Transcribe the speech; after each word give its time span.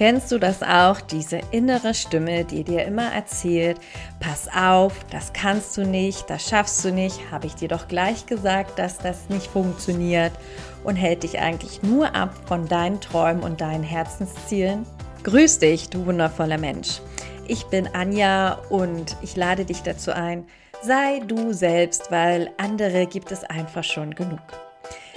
Kennst 0.00 0.32
du 0.32 0.38
das 0.38 0.62
auch, 0.62 1.02
diese 1.02 1.42
innere 1.50 1.92
Stimme, 1.92 2.46
die 2.46 2.64
dir 2.64 2.86
immer 2.86 3.12
erzählt, 3.12 3.78
pass 4.18 4.48
auf, 4.48 4.94
das 5.10 5.34
kannst 5.34 5.76
du 5.76 5.84
nicht, 5.84 6.30
das 6.30 6.48
schaffst 6.48 6.82
du 6.86 6.90
nicht, 6.90 7.30
habe 7.30 7.46
ich 7.46 7.54
dir 7.54 7.68
doch 7.68 7.86
gleich 7.86 8.24
gesagt, 8.24 8.78
dass 8.78 8.96
das 8.96 9.28
nicht 9.28 9.48
funktioniert 9.48 10.32
und 10.84 10.96
hält 10.96 11.22
dich 11.22 11.38
eigentlich 11.38 11.82
nur 11.82 12.14
ab 12.14 12.34
von 12.46 12.66
deinen 12.66 13.02
Träumen 13.02 13.42
und 13.42 13.60
deinen 13.60 13.84
Herzenszielen? 13.84 14.86
Grüß 15.22 15.58
dich, 15.58 15.90
du 15.90 16.06
wundervoller 16.06 16.56
Mensch. 16.56 17.02
Ich 17.46 17.64
bin 17.64 17.86
Anja 17.94 18.54
und 18.70 19.18
ich 19.20 19.36
lade 19.36 19.66
dich 19.66 19.82
dazu 19.82 20.12
ein, 20.12 20.46
sei 20.80 21.20
du 21.26 21.52
selbst, 21.52 22.10
weil 22.10 22.50
andere 22.56 23.04
gibt 23.04 23.32
es 23.32 23.44
einfach 23.44 23.84
schon 23.84 24.14
genug. 24.14 24.40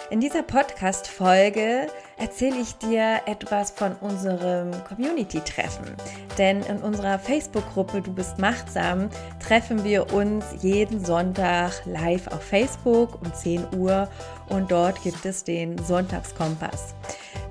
In 0.10 0.20
dieser 0.20 0.44
Podcast-Folge 0.44 1.88
erzähle 2.18 2.58
ich 2.58 2.78
dir 2.78 3.22
etwas 3.26 3.72
von 3.72 3.94
unserem 4.02 4.72
Community-Treffen. 4.86 5.96
Denn 6.38 6.62
in 6.64 6.78
unserer 6.78 7.20
Facebook-Gruppe 7.20 8.02
Du 8.02 8.14
bist 8.14 8.40
machtsam 8.40 9.10
treffen 9.40 9.84
wir 9.84 10.14
uns 10.14 10.46
jeden 10.62 11.04
Sonntag 11.04 11.72
live 11.86 12.28
auf 12.28 12.44
Facebook 12.44 13.22
um 13.22 13.34
10 13.34 13.66
Uhr 13.78 14.10
und 14.50 14.72
dort 14.72 15.02
gibt 15.04 15.26
es 15.26 15.44
den 15.44 15.78
Sonntagskompass. 15.78 16.96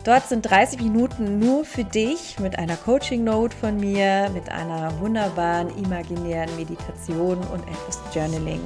Dort 0.04 0.28
sind 0.28 0.42
30 0.42 0.80
Minuten 0.80 1.38
nur 1.38 1.64
für 1.64 1.84
dich 1.84 2.40
mit 2.40 2.58
einer 2.58 2.76
Coaching-Note 2.76 3.56
von 3.56 3.78
mir, 3.78 4.30
mit 4.34 4.48
einer 4.50 4.98
wunderbaren 4.98 5.68
imaginären 5.78 6.54
Meditation 6.56 7.38
und 7.38 7.62
etwas 7.68 8.00
Journaling. 8.12 8.60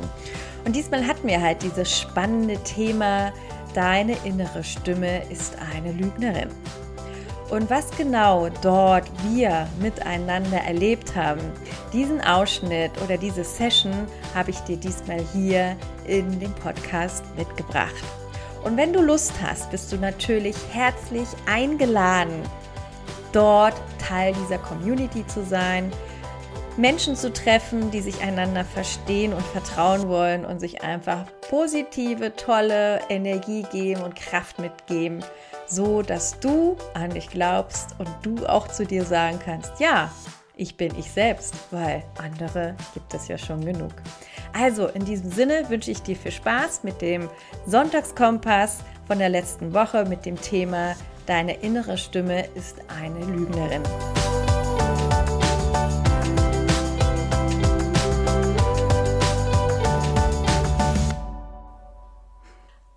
Und 0.65 0.75
diesmal 0.75 1.07
hatten 1.07 1.29
wir 1.29 1.41
halt 1.41 1.63
dieses 1.63 1.95
spannende 1.95 2.57
Thema 2.65 3.33
deine 3.77 4.17
innere 4.25 4.65
Stimme 4.65 5.23
ist 5.31 5.55
eine 5.73 5.93
Lügnerin. 5.93 6.49
Und 7.51 7.71
was 7.71 7.91
genau 7.97 8.49
dort 8.63 9.09
wir 9.29 9.69
miteinander 9.81 10.59
erlebt 10.63 11.15
haben, 11.15 11.41
diesen 11.93 12.21
Ausschnitt 12.23 12.91
oder 13.05 13.17
diese 13.17 13.45
Session 13.45 13.93
habe 14.35 14.51
ich 14.51 14.59
dir 14.61 14.77
diesmal 14.77 15.21
hier 15.33 15.77
in 16.07 16.41
dem 16.41 16.53
Podcast 16.55 17.23
mitgebracht. 17.37 17.95
Und 18.65 18.77
wenn 18.77 18.93
du 18.93 19.01
Lust 19.01 19.35
hast, 19.41 19.71
bist 19.71 19.93
du 19.93 19.97
natürlich 19.97 20.57
herzlich 20.73 21.29
eingeladen, 21.47 22.43
dort 23.31 23.75
Teil 23.99 24.35
dieser 24.43 24.59
Community 24.59 25.25
zu 25.27 25.45
sein, 25.45 25.93
Menschen 26.77 27.17
zu 27.17 27.33
treffen, 27.33 27.91
die 27.91 28.01
sich 28.01 28.21
einander 28.21 28.65
verstehen 28.65 29.33
und 29.33 29.45
vertrauen 29.47 30.09
wollen 30.09 30.45
und 30.45 30.61
sich 30.61 30.83
einfach 30.83 31.25
positive, 31.49 32.37
tolle 32.37 33.01
Energie 33.09 33.65
geben 33.73 34.03
und 34.03 34.15
Kraft 34.15 34.59
mitgeben, 34.59 35.25
so 35.67 36.03
dass 36.03 36.39
du 36.39 36.77
an 36.95 37.11
dich 37.11 37.31
glaubst 37.31 37.95
und 37.99 38.09
du 38.23 38.47
auch 38.47 38.69
zu 38.69 38.85
dir 38.85 39.05
sagen 39.05 39.39
kannst, 39.43 39.81
ja, 39.81 40.11
ich 40.55 40.77
bin 40.77 40.95
ich 40.99 41.11
selbst, 41.11 41.55
weil 41.71 42.03
andere 42.19 42.75
gibt 42.95 43.13
es 43.15 43.29
ja 43.29 43.39
schon 43.39 43.65
genug. 43.65 43.93
Also 44.53 44.89
in 44.89 45.05
diesem 45.05 45.31
Sinne 45.31 45.69
wünsche 45.69 45.91
ich 45.91 46.03
dir 46.03 46.17
viel 46.17 46.33
Spaß 46.33 46.83
mit 46.83 47.01
dem 47.03 47.29
Sonntagskompass 47.67 48.79
von 49.07 49.19
der 49.19 49.29
letzten 49.29 49.75
Woche 49.75 50.05
mit 50.05 50.25
dem 50.27 50.41
Thema 50.41 50.95
Deine 51.27 51.55
innere 51.55 51.99
Stimme 51.99 52.47
ist 52.55 52.77
eine 52.89 53.25
Lügnerin. 53.25 53.83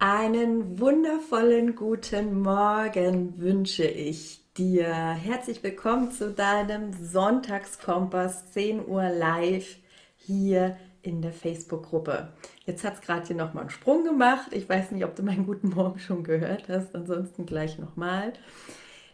Einen 0.01 0.79
wundervollen 0.79 1.75
guten 1.75 2.41
Morgen 2.41 3.37
wünsche 3.37 3.83
ich 3.83 4.39
dir. 4.53 4.87
Herzlich 4.87 5.61
willkommen 5.61 6.09
zu 6.13 6.31
deinem 6.31 6.93
Sonntagskompass 6.93 8.49
10 8.53 8.87
Uhr 8.87 9.09
live 9.09 9.75
hier 10.15 10.77
in 11.01 11.21
der 11.21 11.33
Facebook-Gruppe. 11.33 12.29
Jetzt 12.65 12.85
hat 12.85 12.93
es 12.93 13.01
gerade 13.01 13.27
hier 13.27 13.35
nochmal 13.35 13.63
einen 13.63 13.71
Sprung 13.71 14.05
gemacht. 14.05 14.53
Ich 14.53 14.69
weiß 14.69 14.91
nicht, 14.91 15.03
ob 15.03 15.17
du 15.17 15.23
meinen 15.23 15.45
guten 15.45 15.67
Morgen 15.71 15.99
schon 15.99 16.23
gehört 16.23 16.69
hast. 16.69 16.95
Ansonsten 16.95 17.45
gleich 17.45 17.77
nochmal. 17.77 18.31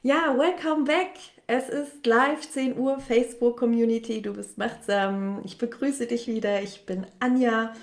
Ja, 0.03 0.37
welcome 0.37 0.83
back. 0.83 1.13
Es 1.47 1.67
ist 1.67 2.05
live 2.05 2.47
10 2.47 2.77
Uhr 2.77 2.99
Facebook 2.99 3.57
Community. 3.57 4.21
Du 4.21 4.33
bist 4.33 4.59
machtsam. 4.59 5.41
Ich 5.45 5.57
begrüße 5.57 6.05
dich 6.05 6.27
wieder. 6.27 6.61
Ich 6.61 6.85
bin 6.85 7.07
Anja. 7.19 7.73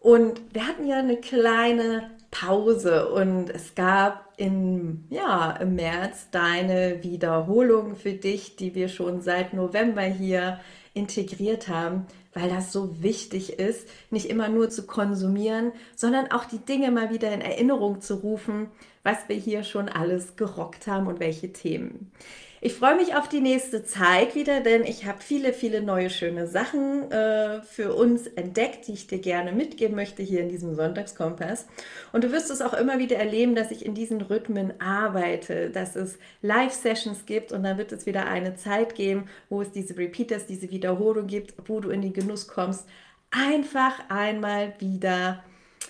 Und 0.00 0.42
wir 0.52 0.66
hatten 0.66 0.88
ja 0.88 0.98
eine 0.98 1.18
kleine 1.18 2.17
Pause 2.30 3.08
und 3.08 3.48
es 3.50 3.74
gab 3.74 4.32
in, 4.36 5.04
ja, 5.10 5.52
im 5.52 5.74
März 5.74 6.28
deine 6.30 7.02
Wiederholung 7.02 7.96
für 7.96 8.12
dich, 8.12 8.56
die 8.56 8.74
wir 8.74 8.88
schon 8.88 9.20
seit 9.22 9.54
November 9.54 10.02
hier 10.02 10.60
integriert 10.94 11.68
haben, 11.68 12.06
weil 12.34 12.48
das 12.50 12.72
so 12.72 13.02
wichtig 13.02 13.58
ist, 13.58 13.88
nicht 14.10 14.28
immer 14.28 14.48
nur 14.48 14.68
zu 14.68 14.86
konsumieren, 14.86 15.72
sondern 15.96 16.30
auch 16.30 16.44
die 16.44 16.58
Dinge 16.58 16.90
mal 16.90 17.10
wieder 17.10 17.32
in 17.32 17.40
Erinnerung 17.40 18.00
zu 18.00 18.16
rufen, 18.16 18.68
was 19.02 19.28
wir 19.28 19.36
hier 19.36 19.64
schon 19.64 19.88
alles 19.88 20.36
gerockt 20.36 20.86
haben 20.86 21.06
und 21.06 21.20
welche 21.20 21.52
Themen. 21.52 22.12
Ich 22.60 22.74
freue 22.74 22.96
mich 22.96 23.14
auf 23.14 23.28
die 23.28 23.40
nächste 23.40 23.84
Zeit 23.84 24.34
wieder, 24.34 24.60
denn 24.60 24.82
ich 24.82 25.06
habe 25.06 25.18
viele, 25.20 25.52
viele 25.52 25.80
neue 25.80 26.10
schöne 26.10 26.48
Sachen 26.48 27.08
äh, 27.12 27.62
für 27.62 27.94
uns 27.94 28.26
entdeckt, 28.26 28.88
die 28.88 28.94
ich 28.94 29.06
dir 29.06 29.20
gerne 29.20 29.52
mitgeben 29.52 29.94
möchte 29.94 30.24
hier 30.24 30.40
in 30.40 30.48
diesem 30.48 30.74
Sonntagskompass. 30.74 31.68
Und 32.12 32.24
du 32.24 32.32
wirst 32.32 32.50
es 32.50 32.60
auch 32.60 32.74
immer 32.74 32.98
wieder 32.98 33.16
erleben, 33.16 33.54
dass 33.54 33.70
ich 33.70 33.86
in 33.86 33.94
diesen 33.94 34.20
Rhythmen 34.22 34.80
arbeite, 34.80 35.70
dass 35.70 35.94
es 35.94 36.18
Live-Sessions 36.42 37.26
gibt 37.26 37.52
und 37.52 37.62
dann 37.62 37.78
wird 37.78 37.92
es 37.92 38.06
wieder 38.06 38.26
eine 38.26 38.56
Zeit 38.56 38.96
geben, 38.96 39.28
wo 39.48 39.62
es 39.62 39.70
diese 39.70 39.96
Repeaters, 39.96 40.46
diese 40.46 40.68
Wiederholung 40.70 41.28
gibt, 41.28 41.54
wo 41.68 41.78
du 41.78 41.90
in 41.90 42.02
den 42.02 42.12
Genuss 42.12 42.48
kommst, 42.48 42.88
einfach 43.30 44.00
einmal 44.08 44.72
wieder 44.80 45.44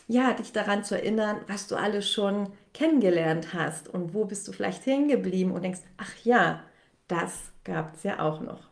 ja, 0.09 0.33
dich 0.33 0.53
daran 0.53 0.83
zu 0.85 0.97
erinnern, 0.97 1.43
was 1.47 1.69
du 1.69 1.77
alles 1.77 2.11
schon 2.11 2.51
kennengelernt 2.73 3.53
hast 3.53 3.89
und 3.89 4.15
wo 4.15 4.25
bist 4.25 4.49
du 4.49 4.53
vielleicht 4.53 4.87
hängen 4.87 5.09
geblieben 5.09 5.53
und 5.53 5.63
denkst, 5.63 5.81
ach 5.99 6.13
ja, 6.25 6.65
das 7.07 7.53
gab 7.63 7.95
es 7.95 8.03
ja 8.03 8.19
auch 8.21 8.41
noch. 8.41 8.69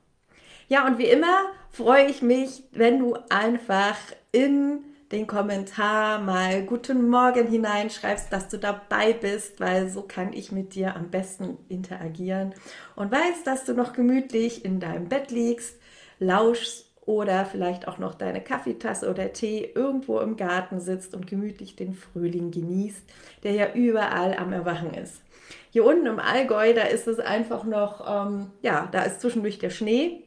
Ja, 0.69 0.87
und 0.87 0.99
wie 0.99 1.07
immer 1.07 1.51
freue 1.71 2.07
ich 2.07 2.23
mich, 2.23 2.65
wenn 2.73 2.99
du 2.99 3.17
einfach 3.29 3.97
in 4.33 4.81
den 5.13 5.27
Kommentar 5.27 6.19
mal 6.21 6.63
Guten 6.65 7.09
Morgen 7.09 7.47
hineinschreibst, 7.47 8.33
dass 8.33 8.49
du 8.49 8.59
dabei 8.59 9.13
bist, 9.13 9.61
weil 9.61 9.89
so 9.89 10.03
kann 10.03 10.33
ich 10.33 10.51
mit 10.51 10.75
dir 10.75 10.97
am 10.97 11.11
besten 11.11 11.59
interagieren 11.69 12.55
und 12.97 13.13
weißt, 13.13 13.47
dass 13.47 13.65
du 13.65 13.75
noch 13.75 13.93
gemütlich 13.93 14.65
in 14.65 14.81
deinem 14.81 15.09
Bett 15.09 15.31
liegst, 15.31 15.79
lauschst 16.19 16.87
oder 17.07 17.47
vielleicht 17.47 17.89
auch 17.89 17.99
noch 17.99 18.15
deine 18.15 18.43
Kaffeetasse 18.43 19.09
oder 19.09 19.33
Tee 19.33 19.71
irgendwo 19.75 20.19
im 20.21 20.37
Garten 20.37 20.81
sitzt 20.81 21.15
und 21.15 21.27
gemütlich 21.27 21.77
den 21.77 21.95
Frühling 21.95 22.51
genießt, 22.51 23.03
der 23.45 23.53
ja 23.53 23.73
überall 23.73 24.37
am 24.37 24.53
Erwachen 24.53 24.93
ist. 24.93 25.23
Hier 25.71 25.85
unten 25.85 26.07
im 26.07 26.19
Allgäu, 26.19 26.75
da 26.75 26.83
ist 26.83 27.07
es 27.07 27.21
einfach 27.21 27.65
noch, 27.65 28.05
ähm, 28.29 28.51
ja, 28.63 28.89
da 28.91 29.03
ist 29.03 29.21
zwischendurch 29.21 29.59
der 29.59 29.71
Schnee, 29.71 30.25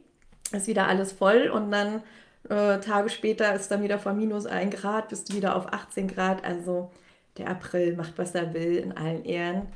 ist 0.53 0.67
wieder 0.67 0.87
alles 0.87 1.11
voll 1.11 1.49
und 1.53 1.69
dann 1.71 2.01
äh, 2.47 2.79
Tage 2.79 3.09
später 3.09 3.53
ist 3.53 3.69
dann 3.69 3.83
wieder 3.83 3.99
von 3.99 4.17
minus 4.17 4.45
1 4.45 4.75
Grad, 4.75 5.09
bist 5.09 5.29
du 5.29 5.35
wieder 5.35 5.55
auf 5.55 5.71
18 5.73 6.07
Grad. 6.07 6.45
Also 6.45 6.91
der 7.37 7.49
April 7.49 7.95
macht, 7.95 8.17
was 8.17 8.35
er 8.35 8.53
will, 8.53 8.77
in 8.77 8.95
allen 8.95 9.25
Ehren. 9.25 9.67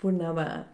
Wunderbar. 0.00 0.66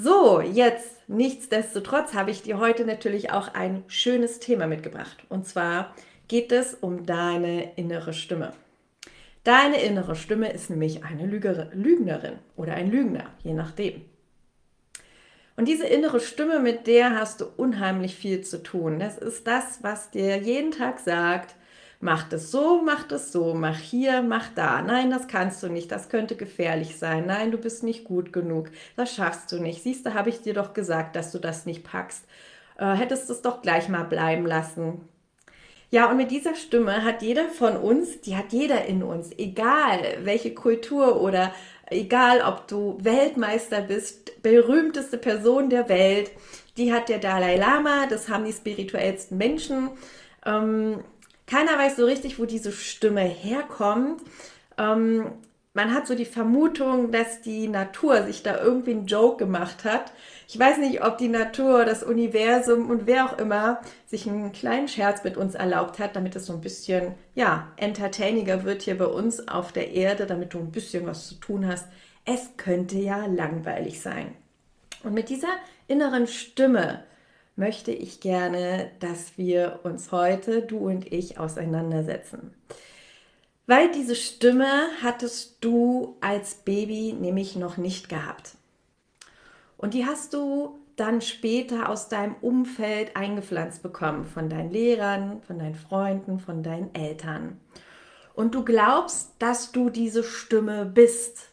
So, 0.00 0.40
jetzt 0.40 1.08
nichtsdestotrotz 1.08 2.14
habe 2.14 2.30
ich 2.30 2.42
dir 2.42 2.60
heute 2.60 2.84
natürlich 2.84 3.32
auch 3.32 3.52
ein 3.54 3.82
schönes 3.88 4.38
Thema 4.38 4.68
mitgebracht. 4.68 5.16
Und 5.28 5.44
zwar 5.48 5.92
geht 6.28 6.52
es 6.52 6.74
um 6.74 7.04
deine 7.04 7.74
innere 7.74 8.12
Stimme. 8.12 8.52
Deine 9.42 9.82
innere 9.82 10.14
Stimme 10.14 10.52
ist 10.52 10.70
nämlich 10.70 11.02
eine 11.02 11.26
Lügnerin 11.26 12.38
oder 12.54 12.74
ein 12.74 12.92
Lügner, 12.92 13.24
je 13.42 13.54
nachdem. 13.54 14.02
Und 15.56 15.66
diese 15.66 15.88
innere 15.88 16.20
Stimme, 16.20 16.60
mit 16.60 16.86
der 16.86 17.18
hast 17.18 17.40
du 17.40 17.46
unheimlich 17.56 18.14
viel 18.14 18.42
zu 18.42 18.62
tun. 18.62 19.00
Das 19.00 19.18
ist 19.18 19.48
das, 19.48 19.82
was 19.82 20.12
dir 20.12 20.36
jeden 20.36 20.70
Tag 20.70 21.00
sagt, 21.00 21.56
mach 22.00 22.28
das 22.28 22.50
so, 22.50 22.82
mach 22.82 23.04
das 23.04 23.32
so, 23.32 23.54
mach 23.54 23.78
hier, 23.78 24.22
mach 24.22 24.48
da. 24.54 24.82
Nein, 24.82 25.10
das 25.10 25.28
kannst 25.28 25.62
du 25.62 25.68
nicht, 25.68 25.90
das 25.90 26.08
könnte 26.08 26.36
gefährlich 26.36 26.96
sein. 26.96 27.26
Nein, 27.26 27.50
du 27.50 27.58
bist 27.58 27.82
nicht 27.82 28.04
gut 28.04 28.32
genug, 28.32 28.70
das 28.96 29.14
schaffst 29.14 29.50
du 29.52 29.58
nicht. 29.58 29.82
Siehst 29.82 30.06
du, 30.06 30.14
habe 30.14 30.30
ich 30.30 30.42
dir 30.42 30.54
doch 30.54 30.74
gesagt, 30.74 31.16
dass 31.16 31.32
du 31.32 31.38
das 31.38 31.66
nicht 31.66 31.84
packst. 31.84 32.24
Äh, 32.78 32.94
hättest 32.94 33.30
es 33.30 33.42
doch 33.42 33.62
gleich 33.62 33.88
mal 33.88 34.04
bleiben 34.04 34.46
lassen. 34.46 35.08
Ja, 35.90 36.10
und 36.10 36.18
mit 36.18 36.30
dieser 36.30 36.54
Stimme 36.54 37.02
hat 37.02 37.22
jeder 37.22 37.48
von 37.48 37.76
uns, 37.76 38.20
die 38.20 38.36
hat 38.36 38.52
jeder 38.52 38.84
in 38.84 39.02
uns, 39.02 39.30
egal 39.38 40.18
welche 40.22 40.52
Kultur 40.52 41.20
oder 41.22 41.52
egal 41.86 42.42
ob 42.42 42.68
du 42.68 42.98
Weltmeister 43.00 43.80
bist, 43.80 44.42
berühmteste 44.42 45.16
Person 45.16 45.70
der 45.70 45.88
Welt, 45.88 46.30
die 46.76 46.92
hat 46.92 47.08
der 47.08 47.18
Dalai 47.18 47.56
Lama, 47.56 48.06
das 48.08 48.28
haben 48.28 48.44
die 48.44 48.52
spirituellsten 48.52 49.38
Menschen. 49.38 49.90
Ähm, 50.44 51.02
keiner 51.48 51.78
weiß 51.78 51.96
so 51.96 52.04
richtig, 52.04 52.38
wo 52.38 52.44
diese 52.44 52.72
Stimme 52.72 53.22
herkommt. 53.22 54.22
Ähm, 54.76 55.32
man 55.74 55.94
hat 55.94 56.06
so 56.06 56.14
die 56.14 56.24
Vermutung, 56.24 57.12
dass 57.12 57.40
die 57.40 57.68
Natur 57.68 58.24
sich 58.24 58.42
da 58.42 58.60
irgendwie 58.60 58.90
einen 58.90 59.06
Joke 59.06 59.36
gemacht 59.36 59.84
hat. 59.84 60.12
Ich 60.48 60.58
weiß 60.58 60.78
nicht, 60.78 61.04
ob 61.04 61.18
die 61.18 61.28
Natur, 61.28 61.84
das 61.84 62.02
Universum 62.02 62.90
und 62.90 63.06
wer 63.06 63.26
auch 63.26 63.38
immer 63.38 63.80
sich 64.06 64.28
einen 64.28 64.52
kleinen 64.52 64.88
Scherz 64.88 65.24
mit 65.24 65.36
uns 65.36 65.54
erlaubt 65.54 65.98
hat, 65.98 66.16
damit 66.16 66.34
es 66.36 66.46
so 66.46 66.52
ein 66.52 66.60
bisschen, 66.60 67.14
ja, 67.34 67.68
entertainiger 67.76 68.64
wird 68.64 68.82
hier 68.82 68.98
bei 68.98 69.06
uns 69.06 69.46
auf 69.46 69.72
der 69.72 69.92
Erde, 69.92 70.26
damit 70.26 70.52
du 70.52 70.58
ein 70.58 70.72
bisschen 70.72 71.06
was 71.06 71.28
zu 71.28 71.36
tun 71.36 71.66
hast. 71.66 71.86
Es 72.24 72.56
könnte 72.56 72.98
ja 72.98 73.26
langweilig 73.26 74.00
sein. 74.00 74.34
Und 75.04 75.14
mit 75.14 75.28
dieser 75.28 75.52
inneren 75.86 76.26
Stimme 76.26 77.04
möchte 77.58 77.90
ich 77.90 78.20
gerne, 78.20 78.90
dass 79.00 79.36
wir 79.36 79.80
uns 79.82 80.12
heute, 80.12 80.62
du 80.62 80.78
und 80.78 81.12
ich, 81.12 81.38
auseinandersetzen. 81.38 82.54
Weil 83.66 83.90
diese 83.90 84.14
Stimme 84.14 84.88
hattest 85.02 85.58
du 85.60 86.16
als 86.20 86.54
Baby 86.54 87.12
nämlich 87.12 87.56
noch 87.56 87.76
nicht 87.76 88.08
gehabt. 88.08 88.52
Und 89.76 89.92
die 89.92 90.06
hast 90.06 90.32
du 90.32 90.78
dann 90.96 91.20
später 91.20 91.88
aus 91.88 92.08
deinem 92.08 92.34
Umfeld 92.40 93.14
eingepflanzt 93.14 93.82
bekommen, 93.82 94.24
von 94.24 94.48
deinen 94.48 94.70
Lehrern, 94.70 95.42
von 95.42 95.58
deinen 95.58 95.74
Freunden, 95.74 96.40
von 96.40 96.62
deinen 96.62 96.94
Eltern. 96.94 97.60
Und 98.34 98.54
du 98.54 98.64
glaubst, 98.64 99.32
dass 99.38 99.72
du 99.72 99.90
diese 99.90 100.24
Stimme 100.24 100.86
bist, 100.86 101.50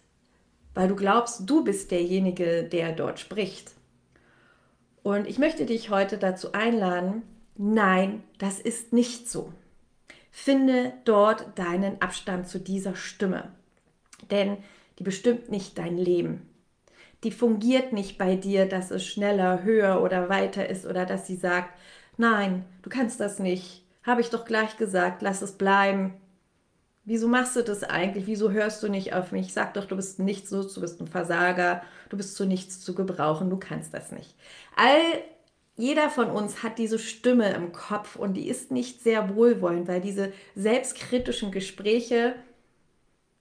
weil 0.74 0.88
du 0.88 0.96
glaubst, 0.96 1.50
du 1.50 1.64
bist 1.64 1.92
derjenige, 1.92 2.64
der 2.64 2.92
dort 2.92 3.20
spricht. 3.20 3.75
Und 5.06 5.28
ich 5.28 5.38
möchte 5.38 5.68
dich 5.68 5.92
heute 5.92 6.18
dazu 6.18 6.54
einladen, 6.54 7.22
nein, 7.56 8.24
das 8.40 8.60
ist 8.60 8.92
nicht 8.92 9.30
so. 9.30 9.54
Finde 10.32 10.94
dort 11.04 11.60
deinen 11.60 12.02
Abstand 12.02 12.48
zu 12.48 12.60
dieser 12.60 12.96
Stimme, 12.96 13.52
denn 14.32 14.58
die 14.98 15.04
bestimmt 15.04 15.52
nicht 15.52 15.78
dein 15.78 16.00
Leben. 16.00 16.50
Die 17.24 17.30
fungiert 17.30 17.94
nicht 17.94 18.18
bei 18.18 18.36
dir, 18.36 18.66
dass 18.66 18.90
es 18.90 19.06
schneller, 19.06 19.62
höher 19.62 20.02
oder 20.02 20.28
weiter 20.28 20.68
ist 20.68 20.88
oder 20.88 21.06
dass 21.06 21.28
sie 21.28 21.36
sagt, 21.36 21.70
nein, 22.18 22.66
du 22.82 22.90
kannst 22.90 23.20
das 23.20 23.38
nicht, 23.38 23.86
habe 24.02 24.22
ich 24.22 24.32
doch 24.32 24.44
gleich 24.44 24.76
gesagt, 24.76 25.22
lass 25.22 25.44
es 25.44 25.52
bleiben. 25.52 26.16
Wieso 27.06 27.28
machst 27.28 27.56
du 27.56 27.62
das 27.62 27.84
eigentlich? 27.84 28.26
Wieso 28.26 28.52
hörst 28.52 28.82
du 28.82 28.90
nicht 28.90 29.14
auf 29.14 29.32
mich? 29.32 29.54
Sag 29.54 29.76
doch, 29.76 29.86
du 29.86 29.96
bist 29.96 30.18
nichts 30.20 30.50
so, 30.50 30.64
du 30.64 30.82
bist 30.82 31.00
ein 31.00 31.08
Versager, 31.08 31.84
du 32.10 32.18
bist 32.18 32.36
zu 32.36 32.46
nichts 32.46 32.82
zu 32.82 32.96
gebrauchen, 32.96 33.52
du 33.52 33.58
kannst 33.58 33.94
das 33.94 34.12
nicht. 34.12 34.36
All 34.76 35.00
jeder 35.78 36.10
von 36.10 36.32
uns 36.32 36.64
hat 36.64 36.80
diese 36.80 36.98
Stimme 36.98 37.54
im 37.54 37.74
Kopf 37.74 38.16
und 38.16 38.34
die 38.34 38.48
ist 38.48 38.72
nicht 38.72 39.04
sehr 39.04 39.36
wohlwollend, 39.36 39.88
weil 39.88 40.02
diese 40.02 40.34
selbstkritischen 40.56 41.52
Gespräche, 41.52 42.36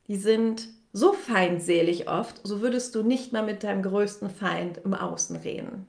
die 0.09 0.17
sind 0.17 0.69
so 0.93 1.13
feindselig 1.13 2.09
oft, 2.09 2.41
so 2.45 2.61
würdest 2.61 2.95
du 2.95 3.03
nicht 3.03 3.33
mal 3.33 3.45
mit 3.45 3.65
deinem 3.65 3.83
größten 3.83 4.29
Feind 4.31 4.79
im 4.85 4.95
Außen 4.95 5.37
reden. 5.37 5.89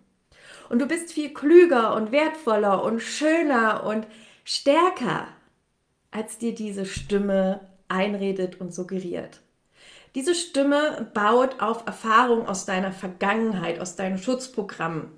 Und 0.70 0.80
du 0.80 0.88
bist 0.88 1.12
viel 1.12 1.34
klüger 1.34 1.96
und 1.96 2.12
wertvoller 2.12 2.84
und 2.84 3.02
schöner 3.02 3.84
und 3.84 4.08
stärker, 4.46 5.28
als 6.16 6.38
dir 6.38 6.56
diese 6.56 6.86
Stimme 6.86 7.60
einredet 7.88 8.62
und 8.62 8.74
suggeriert. 8.74 9.42
Diese 10.16 10.34
Stimme 10.34 11.12
baut 11.14 11.62
auf 11.62 11.86
Erfahrung 11.86 12.48
aus 12.48 12.66
deiner 12.66 12.94
Vergangenheit, 12.94 13.80
aus 13.80 13.96
deinen 13.96 14.18
Schutzprogrammen 14.18 15.12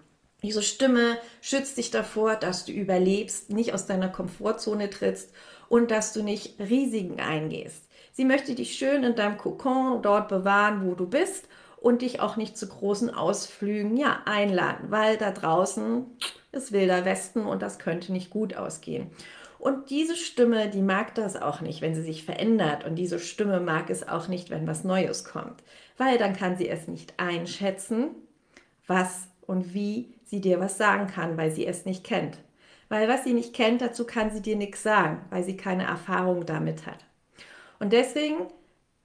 diese 0.44 0.62
Stimme 0.62 1.18
schützt 1.42 1.78
dich 1.78 1.90
davor, 1.90 2.36
dass 2.36 2.66
du 2.66 2.72
überlebst, 2.72 3.52
nicht 3.52 3.74
aus 3.74 3.88
deiner 3.88 4.10
Komfortzone 4.10 4.90
trittst 4.90 5.34
und 5.68 5.90
dass 5.90 6.14
du 6.14 6.22
nicht 6.22 6.60
Risiken 6.60 7.20
eingehst. 7.20 7.84
Sie 8.14 8.26
möchte 8.26 8.54
dich 8.54 8.76
schön 8.76 9.04
in 9.04 9.16
deinem 9.16 9.38
Kokon 9.38 10.02
dort 10.02 10.28
bewahren, 10.28 10.86
wo 10.86 10.94
du 10.94 11.08
bist 11.08 11.48
und 11.78 12.02
dich 12.02 12.20
auch 12.20 12.36
nicht 12.36 12.58
zu 12.58 12.68
großen 12.68 13.14
Ausflügen 13.14 13.98
ja, 13.98 14.22
einladen, 14.26 14.92
weil 14.92 15.18
da 15.18 15.32
draußen 15.32 16.06
ist 16.52 16.72
wilder 16.72 17.04
Westen 17.06 17.42
und 17.46 17.62
das 17.62 17.80
könnte 17.80 18.12
nicht 18.12 18.30
gut 18.30 18.56
ausgehen. 18.56 19.10
Und 19.68 19.90
diese 19.90 20.16
Stimme, 20.16 20.70
die 20.70 20.82
mag 20.82 21.14
das 21.16 21.36
auch 21.36 21.60
nicht, 21.60 21.82
wenn 21.82 21.94
sie 21.94 22.02
sich 22.02 22.24
verändert. 22.24 22.86
Und 22.86 22.96
diese 22.96 23.20
Stimme 23.20 23.60
mag 23.60 23.90
es 23.90 24.08
auch 24.08 24.30
nicht, 24.30 24.50
wenn 24.50 24.66
was 24.66 24.86
Neues 24.86 25.26
kommt, 25.26 25.62
weil 25.98 26.18
dann 26.18 26.34
kann 26.34 26.56
sie 26.56 26.70
es 26.70 26.88
nicht 26.88 27.16
einschätzen, 27.18 28.12
was 28.88 29.28
und 29.46 29.74
wie 29.74 30.14
sie 30.24 30.40
dir 30.40 30.62
was 30.62 30.78
sagen 30.78 31.08
kann, 31.08 31.36
weil 31.36 31.52
sie 31.52 31.68
es 31.68 31.84
nicht 31.84 32.06
kennt. 32.06 32.38
Weil 32.88 33.10
was 33.10 33.26
sie 33.26 33.34
nicht 33.34 33.54
kennt, 33.54 33.82
dazu 33.82 34.06
kann 34.06 34.32
sie 34.32 34.42
dir 34.42 34.56
nichts 34.56 34.84
sagen, 34.84 35.20
weil 35.32 35.44
sie 35.44 35.58
keine 35.58 35.84
Erfahrung 35.84 36.46
damit 36.46 36.86
hat. 36.86 37.04
Und 37.78 37.92
deswegen, 37.92 38.38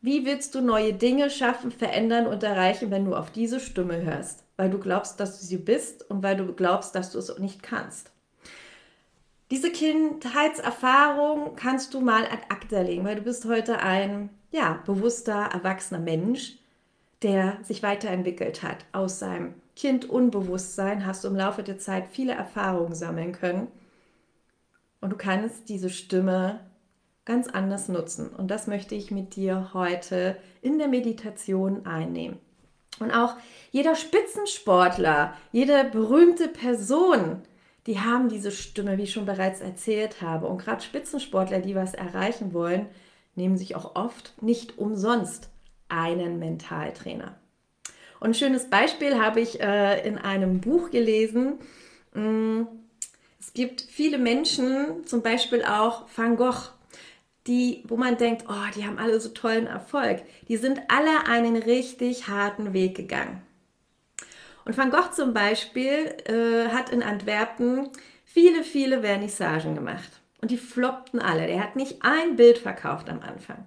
wie 0.00 0.24
willst 0.26 0.54
du 0.54 0.60
neue 0.60 0.92
Dinge 0.92 1.28
schaffen, 1.30 1.72
verändern 1.72 2.28
und 2.28 2.44
erreichen, 2.44 2.92
wenn 2.92 3.04
du 3.04 3.16
auf 3.16 3.32
diese 3.32 3.58
Stimme 3.58 4.00
hörst? 4.00 4.44
Weil 4.56 4.70
du 4.70 4.78
glaubst, 4.78 5.18
dass 5.18 5.40
du 5.40 5.44
sie 5.44 5.58
bist 5.58 6.08
und 6.08 6.22
weil 6.22 6.36
du 6.36 6.52
glaubst, 6.52 6.94
dass 6.94 7.10
du 7.10 7.18
es 7.18 7.36
nicht 7.40 7.64
kannst. 7.64 8.11
Diese 9.52 9.70
Kindheitserfahrung 9.70 11.56
kannst 11.56 11.92
du 11.92 12.00
mal 12.00 12.24
ad 12.24 12.38
acta 12.48 12.80
legen, 12.80 13.04
weil 13.04 13.16
du 13.16 13.20
bist 13.20 13.44
heute 13.44 13.80
ein 13.80 14.30
ja, 14.50 14.82
bewusster, 14.86 15.50
erwachsener 15.52 16.00
Mensch, 16.00 16.56
der 17.20 17.58
sich 17.62 17.82
weiterentwickelt 17.82 18.62
hat 18.62 18.86
aus 18.92 19.18
seinem 19.18 19.52
Kindunbewusstsein 19.76 21.04
hast 21.04 21.24
du 21.24 21.28
im 21.28 21.36
Laufe 21.36 21.62
der 21.62 21.78
Zeit 21.78 22.04
viele 22.10 22.32
Erfahrungen 22.32 22.94
sammeln 22.94 23.32
können 23.32 23.68
und 25.02 25.10
du 25.10 25.16
kannst 25.16 25.68
diese 25.68 25.90
Stimme 25.90 26.60
ganz 27.26 27.46
anders 27.46 27.90
nutzen. 27.90 28.30
Und 28.30 28.50
das 28.50 28.66
möchte 28.66 28.94
ich 28.94 29.10
mit 29.10 29.36
dir 29.36 29.72
heute 29.74 30.38
in 30.62 30.78
der 30.78 30.88
Meditation 30.88 31.84
einnehmen. 31.84 32.38
Und 33.00 33.10
auch 33.10 33.36
jeder 33.70 33.96
Spitzensportler, 33.96 35.34
jede 35.52 35.84
berühmte 35.84 36.48
Person, 36.48 37.42
die 37.86 37.98
haben 37.98 38.28
diese 38.28 38.52
Stimme, 38.52 38.96
wie 38.98 39.02
ich 39.02 39.12
schon 39.12 39.26
bereits 39.26 39.60
erzählt 39.60 40.22
habe. 40.22 40.46
Und 40.46 40.58
gerade 40.58 40.82
Spitzensportler, 40.82 41.60
die 41.60 41.74
was 41.74 41.94
erreichen 41.94 42.52
wollen, 42.52 42.86
nehmen 43.34 43.56
sich 43.56 43.74
auch 43.74 43.96
oft 43.96 44.34
nicht 44.42 44.78
umsonst 44.78 45.48
einen 45.88 46.38
Mentaltrainer. 46.38 47.36
Und 48.20 48.30
ein 48.30 48.34
schönes 48.34 48.70
Beispiel 48.70 49.18
habe 49.20 49.40
ich 49.40 49.60
äh, 49.60 50.06
in 50.06 50.16
einem 50.16 50.60
Buch 50.60 50.90
gelesen. 50.90 51.58
Mm, 52.14 52.62
es 53.40 53.52
gibt 53.52 53.80
viele 53.80 54.18
Menschen, 54.18 55.04
zum 55.06 55.22
Beispiel 55.22 55.64
auch 55.64 56.04
Van 56.14 56.36
Gogh, 56.36 56.70
die, 57.48 57.82
wo 57.88 57.96
man 57.96 58.16
denkt, 58.18 58.44
oh, 58.48 58.70
die 58.76 58.86
haben 58.86 58.98
alle 58.98 59.20
so 59.20 59.30
tollen 59.30 59.66
Erfolg. 59.66 60.22
Die 60.46 60.56
sind 60.56 60.80
alle 60.86 61.26
einen 61.26 61.56
richtig 61.56 62.28
harten 62.28 62.72
Weg 62.72 62.96
gegangen. 62.96 63.42
Und 64.64 64.76
Van 64.76 64.90
Gogh 64.90 65.10
zum 65.12 65.34
Beispiel 65.34 66.14
äh, 66.24 66.68
hat 66.68 66.90
in 66.90 67.02
Antwerpen 67.02 67.88
viele, 68.24 68.62
viele 68.62 69.02
Vernissagen 69.02 69.74
gemacht. 69.74 70.20
Und 70.40 70.50
die 70.50 70.58
floppten 70.58 71.20
alle. 71.20 71.46
Der 71.46 71.60
hat 71.62 71.76
nicht 71.76 71.98
ein 72.02 72.36
Bild 72.36 72.58
verkauft 72.58 73.08
am 73.08 73.20
Anfang. 73.20 73.66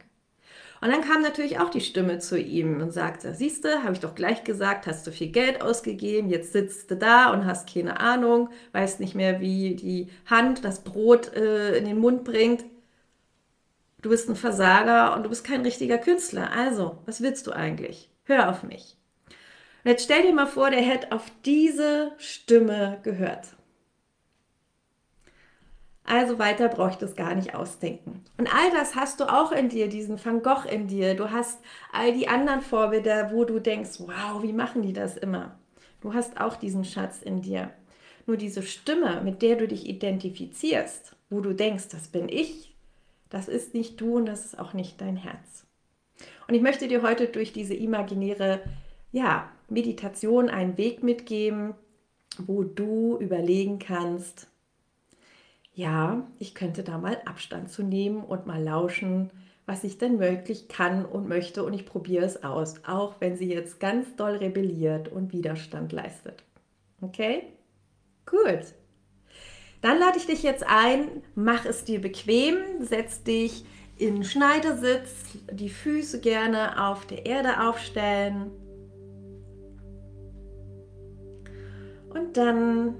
Und 0.81 0.91
dann 0.91 1.01
kam 1.01 1.21
natürlich 1.21 1.59
auch 1.59 1.69
die 1.69 1.81
Stimme 1.81 2.19
zu 2.19 2.37
ihm 2.37 2.81
und 2.81 2.91
sagte, 2.91 3.33
siehst 3.33 3.63
du, 3.63 3.83
habe 3.83 3.93
ich 3.93 4.01
doch 4.01 4.13
gleich 4.13 4.43
gesagt, 4.43 4.87
hast 4.87 5.07
du 5.07 5.11
viel 5.11 5.29
Geld 5.29 5.61
ausgegeben, 5.61 6.29
jetzt 6.29 6.53
sitzt 6.53 6.91
du 6.91 6.97
da 6.97 7.31
und 7.31 7.45
hast 7.45 7.73
keine 7.73 7.99
Ahnung, 7.99 8.49
weißt 8.73 8.99
nicht 8.99 9.15
mehr, 9.15 9.39
wie 9.39 9.75
die 9.75 10.09
Hand 10.25 10.65
das 10.65 10.83
Brot 10.83 11.33
äh, 11.33 11.77
in 11.77 11.85
den 11.85 11.97
Mund 11.97 12.23
bringt. 12.23 12.65
Du 14.01 14.09
bist 14.09 14.29
ein 14.29 14.35
Versager 14.35 15.15
und 15.15 15.23
du 15.23 15.29
bist 15.29 15.43
kein 15.43 15.61
richtiger 15.61 15.97
Künstler. 15.97 16.51
Also, 16.51 16.99
was 17.05 17.21
willst 17.21 17.47
du 17.47 17.51
eigentlich? 17.51 18.11
Hör 18.25 18.49
auf 18.49 18.61
mich. 18.61 18.94
Und 19.85 19.91
jetzt 19.91 20.05
stell 20.05 20.23
dir 20.23 20.33
mal 20.33 20.47
vor, 20.47 20.71
der 20.71 20.81
hätte 20.81 21.11
auf 21.11 21.31
diese 21.45 22.13
Stimme 22.17 22.97
gehört. 23.03 23.49
Also 26.03 26.39
weiter 26.39 26.71
ich 26.89 26.95
das 26.95 27.15
gar 27.15 27.35
nicht 27.35 27.53
ausdenken. 27.53 28.23
Und 28.39 28.51
all 28.51 28.71
das 28.71 28.95
hast 28.95 29.19
du 29.19 29.25
auch 29.25 29.51
in 29.51 29.69
dir, 29.69 29.87
diesen 29.87 30.23
Van 30.23 30.41
Gogh 30.41 30.67
in 30.67 30.87
dir. 30.87 31.13
Du 31.13 31.29
hast 31.29 31.59
all 31.91 32.11
die 32.13 32.27
anderen 32.27 32.61
Vorbilder, 32.61 33.31
wo 33.31 33.45
du 33.45 33.59
denkst, 33.59 33.99
wow, 33.99 34.41
wie 34.41 34.53
machen 34.53 34.81
die 34.81 34.93
das 34.93 35.17
immer? 35.17 35.59
Du 36.01 36.15
hast 36.15 36.41
auch 36.41 36.55
diesen 36.55 36.83
Schatz 36.83 37.21
in 37.21 37.43
dir. 37.43 37.69
Nur 38.25 38.37
diese 38.37 38.63
Stimme, 38.63 39.21
mit 39.21 39.43
der 39.43 39.55
du 39.55 39.67
dich 39.67 39.87
identifizierst, 39.87 41.15
wo 41.29 41.41
du 41.41 41.53
denkst, 41.53 41.89
das 41.91 42.07
bin 42.07 42.27
ich, 42.27 42.75
das 43.29 43.47
ist 43.47 43.75
nicht 43.75 44.01
du 44.01 44.15
und 44.15 44.25
das 44.25 44.45
ist 44.45 44.57
auch 44.57 44.73
nicht 44.73 44.99
dein 44.99 45.15
Herz. 45.15 45.67
Und 46.47 46.55
ich 46.55 46.63
möchte 46.63 46.87
dir 46.87 47.03
heute 47.03 47.27
durch 47.27 47.53
diese 47.53 47.75
imaginäre 47.75 48.61
ja, 49.11 49.51
Meditation 49.69 50.49
einen 50.49 50.77
Weg 50.77 51.03
mitgeben, 51.03 51.73
wo 52.37 52.63
du 52.63 53.17
überlegen 53.19 53.79
kannst, 53.79 54.47
ja, 55.73 56.25
ich 56.39 56.55
könnte 56.55 56.83
da 56.83 56.97
mal 56.97 57.17
Abstand 57.25 57.69
zu 57.69 57.83
nehmen 57.83 58.23
und 58.23 58.45
mal 58.45 58.63
lauschen, 58.63 59.29
was 59.65 59.83
ich 59.83 59.97
denn 59.97 60.19
wirklich 60.19 60.67
kann 60.67 61.05
und 61.05 61.27
möchte 61.27 61.63
und 61.63 61.73
ich 61.73 61.85
probiere 61.85 62.25
es 62.25 62.43
aus, 62.43 62.75
auch 62.85 63.15
wenn 63.19 63.35
sie 63.35 63.51
jetzt 63.51 63.79
ganz 63.79 64.15
doll 64.15 64.37
rebelliert 64.37 65.09
und 65.09 65.33
Widerstand 65.33 65.91
leistet. 65.91 66.43
Okay? 67.01 67.43
Gut. 68.25 68.73
Dann 69.81 69.99
lade 69.99 70.17
ich 70.17 70.25
dich 70.25 70.43
jetzt 70.43 70.65
ein, 70.65 71.23
mach 71.35 71.65
es 71.65 71.83
dir 71.83 71.99
bequem, 71.99 72.57
setz 72.79 73.23
dich 73.23 73.65
in 73.97 74.23
Schneidersitz, 74.23 75.11
die 75.51 75.69
Füße 75.69 76.21
gerne 76.21 76.87
auf 76.87 77.05
der 77.05 77.25
Erde 77.25 77.61
aufstellen. 77.61 78.51
Und 82.15 82.37
dann 82.37 82.95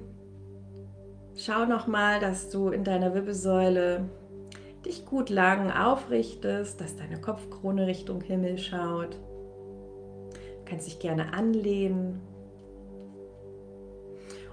schau 1.38 1.66
nochmal, 1.66 2.20
dass 2.20 2.50
du 2.50 2.68
in 2.70 2.84
deiner 2.84 3.14
Wirbelsäule 3.14 4.10
dich 4.86 5.06
gut 5.06 5.30
lang 5.30 5.72
aufrichtest, 5.72 6.82
dass 6.82 6.98
deine 6.98 7.22
Kopfkrone 7.22 7.88
Richtung 7.88 8.20
Himmel 8.20 8.58
schaut. 8.58 9.14
Du 9.16 10.66
kannst 10.66 10.88
dich 10.88 11.00
gerne 11.00 11.34
anlehnen. 11.34 12.20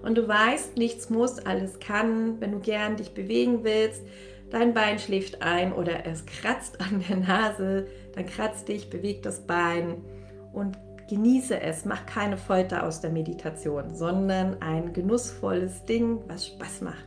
Und 0.00 0.16
du 0.16 0.28
weißt, 0.28 0.76
nichts 0.76 1.10
muss, 1.10 1.40
alles 1.40 1.80
kann. 1.80 2.40
Wenn 2.40 2.52
du 2.52 2.60
gern 2.60 2.96
dich 2.96 3.14
bewegen 3.14 3.64
willst, 3.64 4.04
dein 4.50 4.74
Bein 4.74 5.00
schläft 5.00 5.42
ein 5.42 5.72
oder 5.72 6.06
es 6.06 6.24
kratzt 6.24 6.80
an 6.80 7.02
der 7.08 7.16
Nase, 7.16 7.86
dann 8.14 8.26
kratzt 8.26 8.68
dich, 8.68 8.90
beweg 8.90 9.24
das 9.24 9.44
Bein 9.44 10.04
und 10.52 10.78
genieße 11.12 11.60
es. 11.60 11.84
Mach 11.84 12.06
keine 12.06 12.38
Folter 12.38 12.86
aus 12.86 13.02
der 13.02 13.10
Meditation, 13.10 13.94
sondern 13.94 14.62
ein 14.62 14.94
genussvolles 14.94 15.84
Ding, 15.84 16.20
was 16.26 16.46
Spaß 16.46 16.80
macht. 16.80 17.04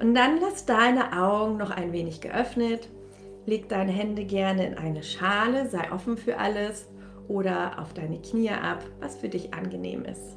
Und 0.00 0.16
dann 0.16 0.40
lass 0.40 0.66
deine 0.66 1.12
Augen 1.12 1.56
noch 1.56 1.70
ein 1.70 1.92
wenig 1.92 2.20
geöffnet. 2.20 2.88
Leg 3.46 3.68
deine 3.68 3.92
Hände 3.92 4.24
gerne 4.24 4.66
in 4.66 4.74
eine 4.76 5.04
Schale, 5.04 5.68
sei 5.68 5.92
offen 5.92 6.16
für 6.16 6.38
alles 6.38 6.88
oder 7.28 7.78
auf 7.78 7.94
deine 7.94 8.20
Knie 8.20 8.50
ab, 8.50 8.84
was 8.98 9.16
für 9.16 9.28
dich 9.28 9.54
angenehm 9.54 10.04
ist. 10.04 10.36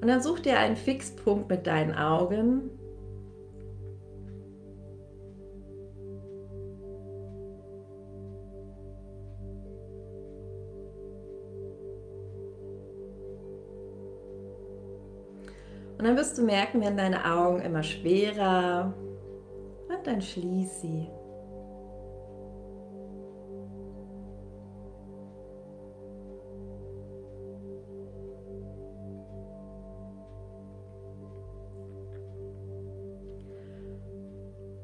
Und 0.00 0.06
dann 0.06 0.22
such 0.22 0.38
dir 0.38 0.60
einen 0.60 0.76
Fixpunkt 0.76 1.50
mit 1.50 1.66
deinen 1.66 1.92
Augen 1.92 2.77
Und 15.98 16.04
dann 16.04 16.16
wirst 16.16 16.38
du 16.38 16.42
merken, 16.42 16.80
werden 16.80 16.96
deine 16.96 17.24
Augen 17.24 17.60
immer 17.60 17.82
schwerer 17.82 18.94
und 19.88 20.06
dann 20.06 20.22
schließ 20.22 20.80
sie. 20.80 21.08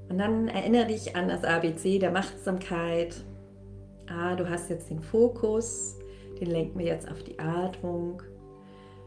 Und 0.08 0.18
dann 0.18 0.48
erinnere 0.48 0.86
dich 0.86 1.14
an 1.14 1.28
das 1.28 1.44
ABC 1.44 2.00
der 2.00 2.10
Machtsamkeit. 2.10 3.14
Ah, 4.08 4.34
du 4.34 4.48
hast 4.48 4.68
jetzt 4.68 4.90
den 4.90 5.00
Fokus, 5.00 5.96
den 6.40 6.50
lenken 6.50 6.78
wir 6.78 6.86
jetzt 6.86 7.08
auf 7.08 7.22
die 7.22 7.38
Atmung. 7.38 8.20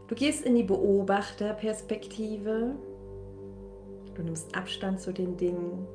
Du 0.08 0.14
gehst 0.14 0.44
in 0.44 0.56
die 0.56 0.62
Beobachterperspektive. 0.62 2.74
Du 4.14 4.22
nimmst 4.22 4.56
Abstand 4.56 5.00
zu 5.00 5.12
den 5.12 5.36
Dingen. 5.36 5.86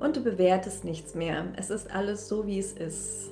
Und 0.00 0.16
du 0.16 0.22
bewertest 0.22 0.84
nichts 0.84 1.14
mehr. 1.14 1.52
Es 1.56 1.68
ist 1.68 1.94
alles 1.94 2.28
so, 2.28 2.46
wie 2.46 2.58
es 2.58 2.72
ist. 2.72 3.30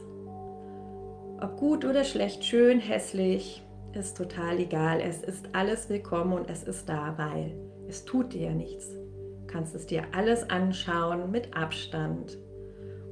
Ob 1.41 1.57
gut 1.57 1.87
oder 1.87 2.05
schlecht, 2.05 2.45
schön, 2.45 2.81
hässlich, 2.81 3.62
ist 3.95 4.17
total 4.17 4.59
egal. 4.59 5.00
Es 5.00 5.23
ist 5.23 5.49
alles 5.55 5.88
willkommen 5.88 6.35
und 6.35 6.50
es 6.50 6.62
ist 6.62 6.87
da, 6.88 7.14
weil 7.17 7.57
es 7.88 8.05
tut 8.05 8.35
dir 8.35 8.49
ja 8.49 8.52
nichts. 8.52 8.91
Du 8.91 9.47
kannst 9.47 9.75
es 9.75 9.87
dir 9.87 10.05
alles 10.12 10.49
anschauen 10.50 11.31
mit 11.31 11.57
Abstand, 11.57 12.38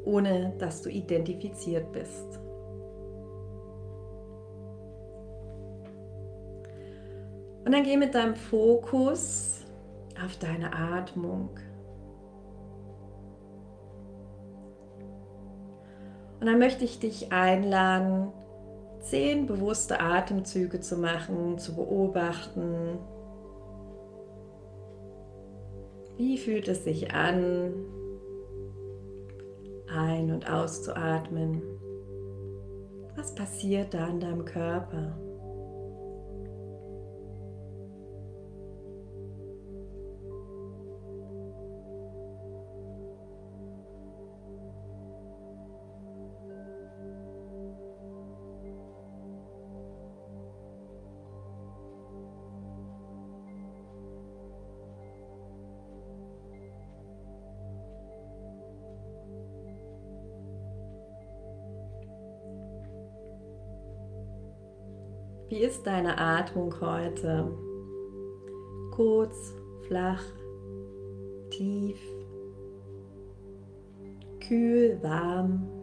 ohne 0.04 0.54
dass 0.58 0.82
du 0.82 0.90
identifiziert 0.90 1.90
bist. 1.92 2.38
Und 7.70 7.76
dann 7.76 7.84
geh 7.84 7.96
mit 7.96 8.16
deinem 8.16 8.34
Fokus 8.34 9.64
auf 10.20 10.36
deine 10.38 10.72
Atmung. 10.72 11.50
Und 16.40 16.46
dann 16.46 16.58
möchte 16.58 16.84
ich 16.84 16.98
dich 16.98 17.30
einladen, 17.30 18.32
zehn 18.98 19.46
bewusste 19.46 20.00
Atemzüge 20.00 20.80
zu 20.80 20.96
machen, 20.96 21.58
zu 21.58 21.76
beobachten. 21.76 22.98
Wie 26.16 26.38
fühlt 26.38 26.66
es 26.66 26.82
sich 26.82 27.14
an, 27.14 27.72
ein- 29.86 30.32
und 30.32 30.50
auszuatmen? 30.50 31.62
Was 33.14 33.32
passiert 33.32 33.94
da 33.94 34.08
in 34.08 34.18
deinem 34.18 34.44
Körper? 34.44 35.16
Ist 65.80 65.86
deine 65.86 66.18
Atmung 66.18 66.74
heute? 66.82 67.56
Kurz, 68.90 69.54
flach, 69.86 70.22
tief, 71.48 71.98
kühl, 74.46 74.98
warm. 75.02 75.79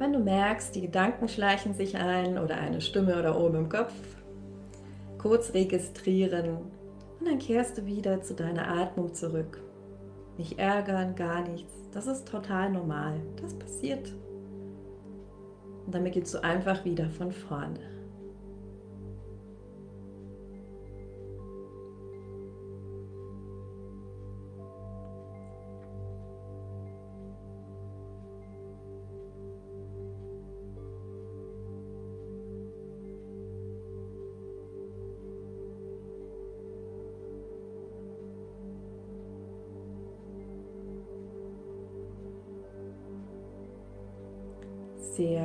Wenn 0.00 0.14
du 0.14 0.18
merkst, 0.18 0.74
die 0.74 0.80
Gedanken 0.80 1.28
schleichen 1.28 1.74
sich 1.74 1.94
ein 1.94 2.38
oder 2.38 2.56
eine 2.56 2.80
Stimme 2.80 3.18
oder 3.18 3.38
oben 3.38 3.56
im 3.56 3.68
Kopf, 3.68 3.92
kurz 5.18 5.52
registrieren 5.52 6.56
und 7.18 7.26
dann 7.26 7.38
kehrst 7.38 7.76
du 7.76 7.84
wieder 7.84 8.22
zu 8.22 8.34
deiner 8.34 8.66
Atmung 8.66 9.12
zurück. 9.12 9.62
Nicht 10.38 10.58
ärgern, 10.58 11.16
gar 11.16 11.46
nichts. 11.46 11.74
Das 11.92 12.06
ist 12.06 12.26
total 12.26 12.70
normal. 12.70 13.20
Das 13.42 13.52
passiert. 13.58 14.10
Und 15.84 15.94
damit 15.94 16.14
gehst 16.14 16.32
du 16.32 16.42
einfach 16.42 16.82
wieder 16.86 17.10
von 17.10 17.30
vorne. 17.30 17.99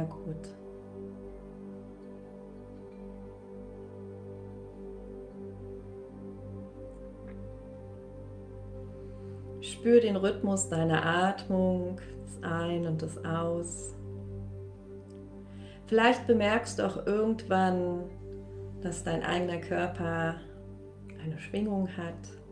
Gut. 0.10 0.50
Spür 9.62 10.00
den 10.00 10.16
Rhythmus 10.16 10.70
deiner 10.70 11.06
Atmung, 11.06 12.00
das 12.24 12.44
Ein- 12.44 12.86
und 12.86 13.02
das 13.02 13.24
Aus. 13.26 13.96
Vielleicht 15.88 16.26
bemerkst 16.28 16.80
du 16.80 16.84
auch 16.84 17.06
irgendwann, 17.06 18.10
dass 18.82 19.04
dein 19.04 19.24
eigener 19.24 19.58
Körper 19.58 20.36
eine 21.24 21.40
Schwingung 21.40 21.88
hat. 21.98 22.45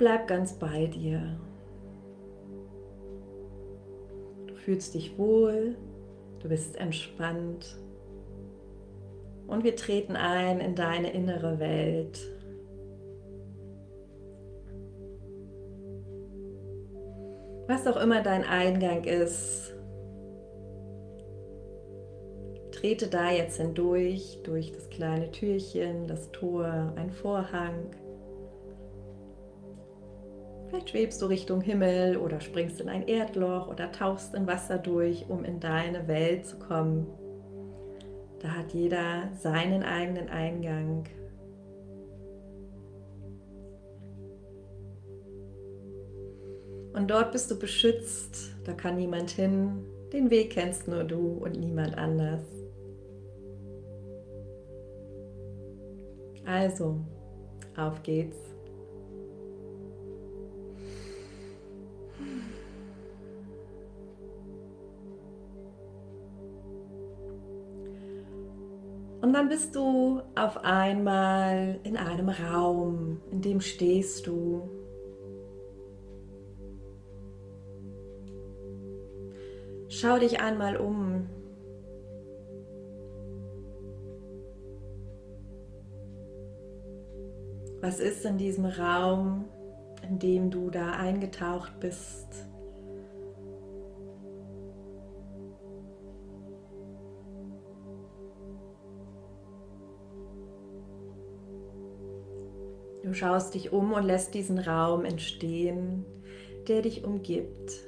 Bleib 0.00 0.26
ganz 0.28 0.54
bei 0.54 0.86
dir. 0.86 1.38
Du 4.46 4.54
fühlst 4.54 4.94
dich 4.94 5.18
wohl, 5.18 5.76
du 6.38 6.48
bist 6.48 6.76
entspannt. 6.76 7.76
Und 9.46 9.62
wir 9.62 9.76
treten 9.76 10.16
ein 10.16 10.60
in 10.60 10.74
deine 10.74 11.12
innere 11.12 11.58
Welt. 11.58 12.18
Was 17.68 17.86
auch 17.86 17.98
immer 17.98 18.22
dein 18.22 18.44
Eingang 18.44 19.04
ist, 19.04 19.74
trete 22.72 23.08
da 23.08 23.30
jetzt 23.30 23.58
hindurch, 23.58 24.40
durch 24.44 24.72
das 24.72 24.88
kleine 24.88 25.30
Türchen, 25.30 26.06
das 26.08 26.32
Tor, 26.32 26.94
ein 26.96 27.10
Vorhang. 27.10 27.90
Vielleicht 30.80 30.90
schwebst 30.90 31.20
du 31.20 31.26
Richtung 31.26 31.60
Himmel 31.60 32.16
oder 32.16 32.40
springst 32.40 32.80
in 32.80 32.88
ein 32.88 33.06
Erdloch 33.06 33.68
oder 33.68 33.92
tauchst 33.92 34.34
in 34.34 34.46
Wasser 34.46 34.78
durch, 34.78 35.26
um 35.28 35.44
in 35.44 35.60
deine 35.60 36.08
Welt 36.08 36.46
zu 36.46 36.58
kommen. 36.58 37.06
Da 38.40 38.48
hat 38.48 38.72
jeder 38.72 39.28
seinen 39.38 39.82
eigenen 39.82 40.30
Eingang. 40.30 41.04
Und 46.94 47.10
dort 47.10 47.32
bist 47.32 47.50
du 47.50 47.58
beschützt, 47.58 48.56
da 48.64 48.72
kann 48.72 48.96
niemand 48.96 49.30
hin. 49.30 49.84
Den 50.14 50.30
Weg 50.30 50.50
kennst 50.50 50.88
nur 50.88 51.04
du 51.04 51.42
und 51.44 51.60
niemand 51.60 51.98
anders. 51.98 52.40
Also, 56.46 57.04
auf 57.76 58.02
geht's. 58.02 58.49
Dann 69.40 69.48
bist 69.48 69.74
du 69.74 70.20
auf 70.34 70.64
einmal 70.64 71.80
in 71.82 71.96
einem 71.96 72.28
Raum, 72.28 73.22
in 73.30 73.40
dem 73.40 73.62
stehst 73.62 74.26
du. 74.26 74.68
Schau 79.88 80.18
dich 80.18 80.42
einmal 80.42 80.76
um. 80.76 81.30
Was 87.80 87.98
ist 87.98 88.26
in 88.26 88.36
diesem 88.36 88.66
Raum, 88.66 89.46
in 90.06 90.18
dem 90.18 90.50
du 90.50 90.68
da 90.68 90.90
eingetaucht 90.90 91.80
bist? 91.80 92.49
Schaust 103.20 103.54
dich 103.54 103.70
um 103.70 103.92
und 103.92 104.04
lässt 104.04 104.32
diesen 104.32 104.58
Raum 104.58 105.04
entstehen, 105.04 106.06
der 106.68 106.80
dich 106.80 107.04
umgibt. 107.04 107.82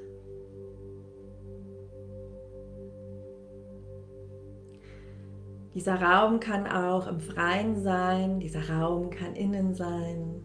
Dieser 5.75 6.03
Raum 6.03 6.39
kann 6.39 6.67
auch 6.67 7.07
im 7.07 7.19
Freien 7.19 7.83
sein, 7.83 8.41
dieser 8.41 8.69
Raum 8.69 9.09
kann 9.09 9.35
innen 9.35 9.75
sein. 9.75 10.43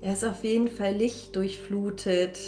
Er 0.00 0.12
ist 0.12 0.24
auf 0.24 0.44
jeden 0.44 0.68
Fall 0.68 0.94
lichtdurchflutet, 0.94 2.38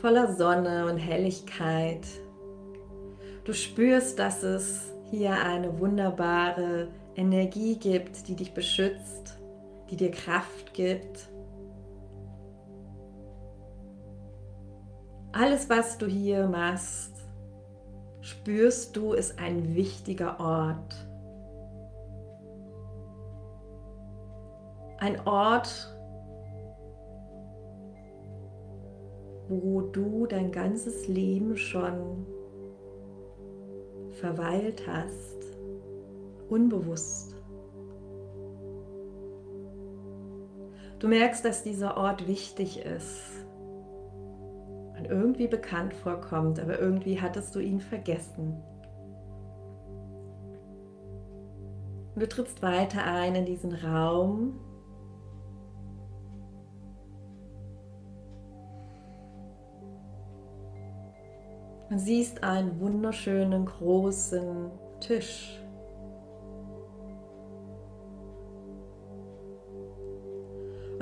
voller 0.00 0.34
Sonne 0.34 0.90
und 0.90 0.98
Helligkeit. 0.98 2.04
Du 3.44 3.52
spürst, 3.52 4.18
dass 4.18 4.42
es 4.42 4.92
hier 5.12 5.30
eine 5.30 5.78
wunderbare 5.78 6.88
Energie 7.16 7.76
gibt, 7.76 8.28
die 8.28 8.36
dich 8.36 8.54
beschützt, 8.54 9.38
die 9.90 9.96
dir 9.96 10.10
Kraft 10.10 10.72
gibt. 10.74 11.28
Alles, 15.32 15.68
was 15.70 15.98
du 15.98 16.06
hier 16.06 16.46
machst, 16.46 17.12
spürst 18.20 18.96
du, 18.96 19.12
ist 19.12 19.38
ein 19.38 19.74
wichtiger 19.74 20.38
Ort. 20.40 20.94
Ein 24.98 25.26
Ort, 25.26 25.92
wo 29.48 29.80
du 29.80 30.26
dein 30.26 30.52
ganzes 30.52 31.08
Leben 31.08 31.56
schon 31.56 32.26
verweilt 34.20 34.86
hast, 34.86 35.31
unbewusst. 36.52 37.34
Du 40.98 41.08
merkst, 41.08 41.44
dass 41.44 41.64
dieser 41.64 41.96
Ort 41.96 42.28
wichtig 42.28 42.84
ist 42.84 43.44
und 44.96 45.06
irgendwie 45.06 45.48
bekannt 45.48 45.94
vorkommt, 45.94 46.60
aber 46.60 46.78
irgendwie 46.78 47.20
hattest 47.20 47.54
du 47.54 47.58
ihn 47.58 47.80
vergessen. 47.80 48.62
Und 52.14 52.22
du 52.22 52.28
trittst 52.28 52.62
weiter 52.62 53.02
ein 53.04 53.34
in 53.34 53.46
diesen 53.46 53.74
Raum. 53.74 54.60
Und 61.88 61.98
siehst 61.98 62.44
einen 62.44 62.78
wunderschönen 62.78 63.66
großen 63.66 64.70
Tisch. 65.00 65.61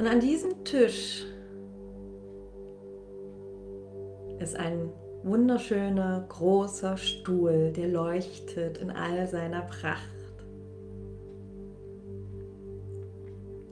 Und 0.00 0.06
an 0.06 0.18
diesem 0.18 0.64
Tisch 0.64 1.26
ist 4.38 4.56
ein 4.56 4.88
wunderschöner 5.24 6.24
großer 6.26 6.96
Stuhl, 6.96 7.70
der 7.76 7.88
leuchtet 7.88 8.78
in 8.78 8.90
all 8.90 9.26
seiner 9.26 9.60
Pracht. 9.60 10.08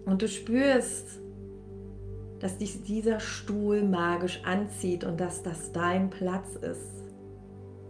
Und 0.05 0.21
du 0.21 0.29
spürst, 0.29 1.19
dass 2.41 2.59
dich 2.59 2.83
dieser 2.83 3.21
Stuhl 3.21 3.83
magisch 3.83 4.43
anzieht 4.45 5.05
und 5.05 5.19
dass 5.19 5.43
das 5.43 5.73
dein 5.73 6.11
Platz 6.11 6.57
ist 6.57 7.11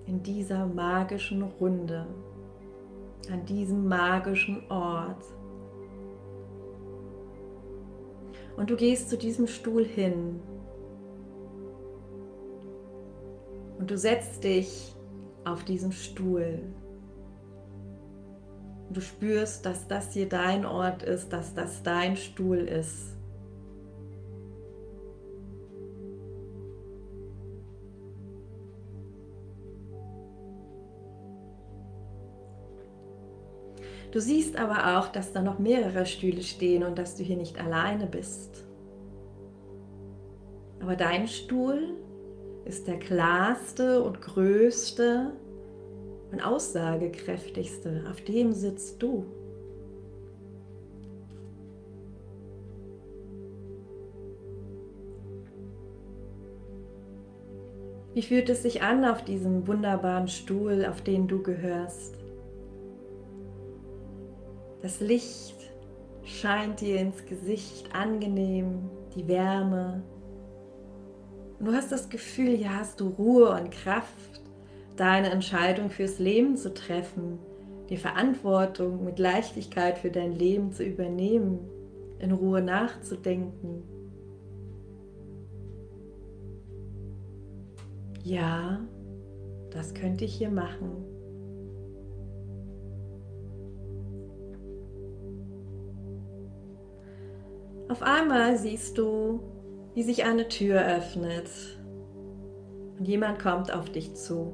in 0.07 0.23
dieser 0.23 0.65
magischen 0.65 1.43
Runde, 1.43 2.07
an 3.33 3.45
diesem 3.47 3.89
magischen 3.89 4.63
Ort. 4.71 5.25
Und 8.59 8.69
du 8.69 8.77
gehst 8.77 9.09
zu 9.09 9.17
diesem 9.17 9.47
Stuhl 9.47 9.85
hin 9.87 10.41
Und 13.79 13.91
du 13.91 13.97
setzt 13.97 14.45
dich 14.45 14.95
auf 15.45 15.65
diesen 15.65 15.93
Stuhl. 15.93 16.61
Du 18.91 19.01
spürst, 19.01 19.65
dass 19.65 19.87
das 19.87 20.13
hier 20.13 20.29
dein 20.29 20.67
Ort 20.67 21.03
ist, 21.03 21.33
dass 21.33 21.55
das 21.55 21.83
dein 21.83 22.17
Stuhl 22.17 22.59
ist. 22.59 23.18
Du 34.11 34.21
siehst 34.21 34.57
aber 34.57 34.99
auch, 34.99 35.09
dass 35.09 35.33
da 35.33 35.43
noch 35.43 35.59
mehrere 35.59 36.07
Stühle 36.07 36.43
stehen 36.43 36.83
und 36.83 36.99
dass 36.99 37.17
du 37.17 37.23
hier 37.23 37.37
nicht 37.37 37.61
alleine 37.61 38.07
bist. 38.07 38.65
Aber 40.81 40.97
dein 40.97 41.29
Stuhl 41.29 41.95
ist 42.65 42.87
der 42.87 42.99
klarste 42.99 44.03
und 44.03 44.21
größte 44.21 45.33
und 46.31 46.41
aussagekräftigste. 46.41 48.05
Auf 48.11 48.23
dem 48.23 48.53
sitzt 48.53 49.03
du. 49.03 49.27
Wie 58.15 58.23
fühlt 58.23 58.49
es 58.49 58.63
sich 58.63 58.83
an 58.83 59.05
auf 59.05 59.25
diesem 59.25 59.67
wunderbaren 59.67 60.29
Stuhl, 60.29 60.87
auf 60.87 61.03
den 61.03 61.29
du 61.29 61.43
gehörst? 61.43 62.28
Das 64.89 65.01
Licht 65.01 65.55
scheint 66.25 66.81
dir 66.81 66.99
ins 66.99 67.27
Gesicht 67.27 67.95
angenehm, 67.95 68.89
die 69.15 69.29
Wärme, 69.29 70.03
und 71.59 71.67
du 71.67 71.73
hast 71.73 71.93
das 71.93 72.09
Gefühl, 72.09 72.57
hier 72.57 72.75
hast 72.75 72.99
du 72.99 73.09
Ruhe 73.09 73.51
und 73.51 73.71
Kraft, 73.71 74.41
deine 74.97 75.29
Entscheidung 75.29 75.91
fürs 75.91 76.19
Leben 76.19 76.57
zu 76.57 76.73
treffen, 76.73 77.39
die 77.91 77.99
Verantwortung 77.99 79.05
mit 79.05 79.19
Leichtigkeit 79.19 79.99
für 79.99 80.11
dein 80.11 80.33
Leben 80.33 80.73
zu 80.73 80.85
übernehmen. 80.85 81.59
in 82.19 82.33
Ruhe 82.33 82.63
nachzudenken. 82.63 83.83
Ja, 88.25 88.81
das 89.71 89.93
könnte 89.93 90.25
ich 90.25 90.35
hier 90.35 90.51
machen. 90.51 91.18
Auf 97.89 98.03
einmal 98.03 98.57
siehst 98.59 98.99
du, 98.99 99.41
wie 99.95 100.03
sich 100.03 100.25
eine 100.25 100.49
Tür 100.49 100.81
öffnet 100.85 101.49
und 102.99 103.09
jemand 103.09 103.39
kommt 103.39 103.73
auf 103.73 103.91
dich 103.91 104.15
zu. 104.15 104.53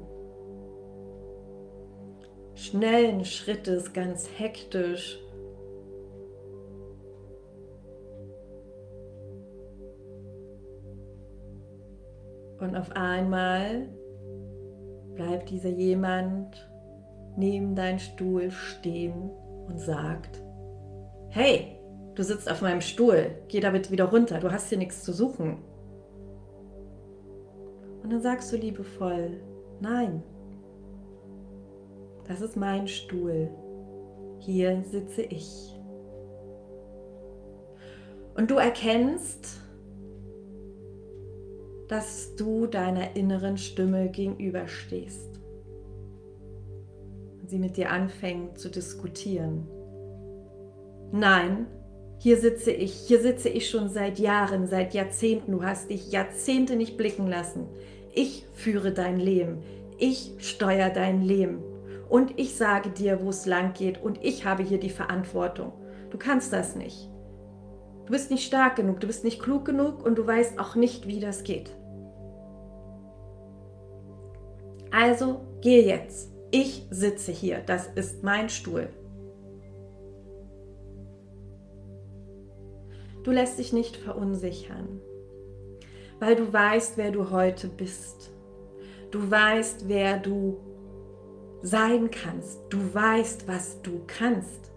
Schnellen 2.53 3.25
Schrittes, 3.25 3.91
ganz 3.91 4.29
hektisch. 4.37 5.19
Und 12.59 12.75
auf 12.77 12.91
einmal 12.93 13.89
bleibt 15.13 15.49
dieser 15.49 15.69
jemand 15.69 16.69
neben 17.35 17.75
deinem 17.75 17.99
Stuhl 17.99 18.49
stehen 18.49 19.29
und 19.67 19.79
sagt, 19.79 20.41
hey, 21.29 21.74
Du 22.15 22.23
sitzt 22.23 22.49
auf 22.49 22.61
meinem 22.61 22.81
Stuhl. 22.81 23.35
Geh 23.49 23.59
damit 23.59 23.91
wieder 23.91 24.05
runter. 24.05 24.39
Du 24.39 24.51
hast 24.51 24.69
hier 24.69 24.77
nichts 24.77 25.03
zu 25.03 25.13
suchen. 25.13 25.57
Und 28.01 28.11
dann 28.11 28.21
sagst 28.21 28.51
du 28.53 28.57
liebevoll, 28.57 29.41
nein, 29.81 30.23
das 32.27 32.41
ist 32.41 32.55
mein 32.55 32.87
Stuhl. 32.87 33.49
Hier 34.39 34.83
sitze 34.83 35.23
ich. 35.23 35.75
Und 38.35 38.51
du 38.51 38.55
erkennst, 38.55 39.61
dass 41.87 42.35
du 42.35 42.67
deiner 42.67 43.15
inneren 43.15 43.57
Stimme 43.57 44.09
gegenüberstehst. 44.09 45.39
Und 47.41 47.49
sie 47.49 47.59
mit 47.59 47.77
dir 47.77 47.91
anfängt 47.91 48.57
zu 48.57 48.69
diskutieren. 48.69 49.67
Nein, 51.11 51.67
hier 52.25 52.37
sitze 52.37 52.71
ich, 52.71 52.91
hier 52.91 53.21
sitze 53.21 53.49
ich 53.49 53.69
schon 53.69 53.87
seit 53.87 54.17
Jahren, 54.17 54.65
seit 54.65 54.95
Jahrzehnten. 54.95 55.51
Du 55.51 55.63
hast 55.63 55.91
dich 55.91 56.11
Jahrzehnte 56.11 56.75
nicht 56.75 56.97
blicken 56.97 57.27
lassen. 57.27 57.67
Ich 58.15 58.47
führe 58.55 58.91
dein 58.91 59.19
Leben. 59.19 59.59
Ich 59.99 60.31
steuere 60.39 60.89
dein 60.89 61.21
Leben. 61.21 61.59
Und 62.09 62.39
ich 62.39 62.55
sage 62.55 62.89
dir, 62.89 63.21
wo 63.21 63.29
es 63.29 63.45
lang 63.45 63.73
geht. 63.73 64.01
Und 64.01 64.25
ich 64.25 64.43
habe 64.43 64.63
hier 64.63 64.79
die 64.79 64.89
Verantwortung. 64.89 65.71
Du 66.09 66.17
kannst 66.17 66.51
das 66.51 66.75
nicht. 66.75 67.11
Du 68.07 68.11
bist 68.11 68.31
nicht 68.31 68.47
stark 68.47 68.75
genug, 68.75 69.01
du 69.01 69.05
bist 69.05 69.23
nicht 69.23 69.39
klug 69.39 69.63
genug 69.63 70.03
und 70.03 70.17
du 70.17 70.25
weißt 70.25 70.57
auch 70.57 70.73
nicht, 70.73 71.07
wie 71.07 71.19
das 71.19 71.43
geht. 71.43 71.69
Also 74.89 75.41
geh 75.61 75.85
jetzt. 75.85 76.31
Ich 76.49 76.87
sitze 76.89 77.31
hier. 77.31 77.59
Das 77.63 77.85
ist 77.85 78.23
mein 78.23 78.49
Stuhl. 78.49 78.89
Du 83.25 83.31
lässt 83.31 83.57
dich 83.57 83.73
nicht 83.73 83.97
verunsichern, 83.97 85.01
weil 86.19 86.35
du 86.35 86.53
weißt, 86.53 86.95
wer 86.95 87.09
du 87.09 87.31
heute 87.31 87.67
bist. 87.67 88.31
Du 89.09 89.31
weißt, 89.31 89.87
wer 89.87 90.19
du 90.19 90.59
sein 91.63 92.11
kannst. 92.11 92.61
Du 92.69 92.77
weißt, 92.93 93.47
was 93.47 93.81
du 93.81 94.01
kannst 94.05 94.71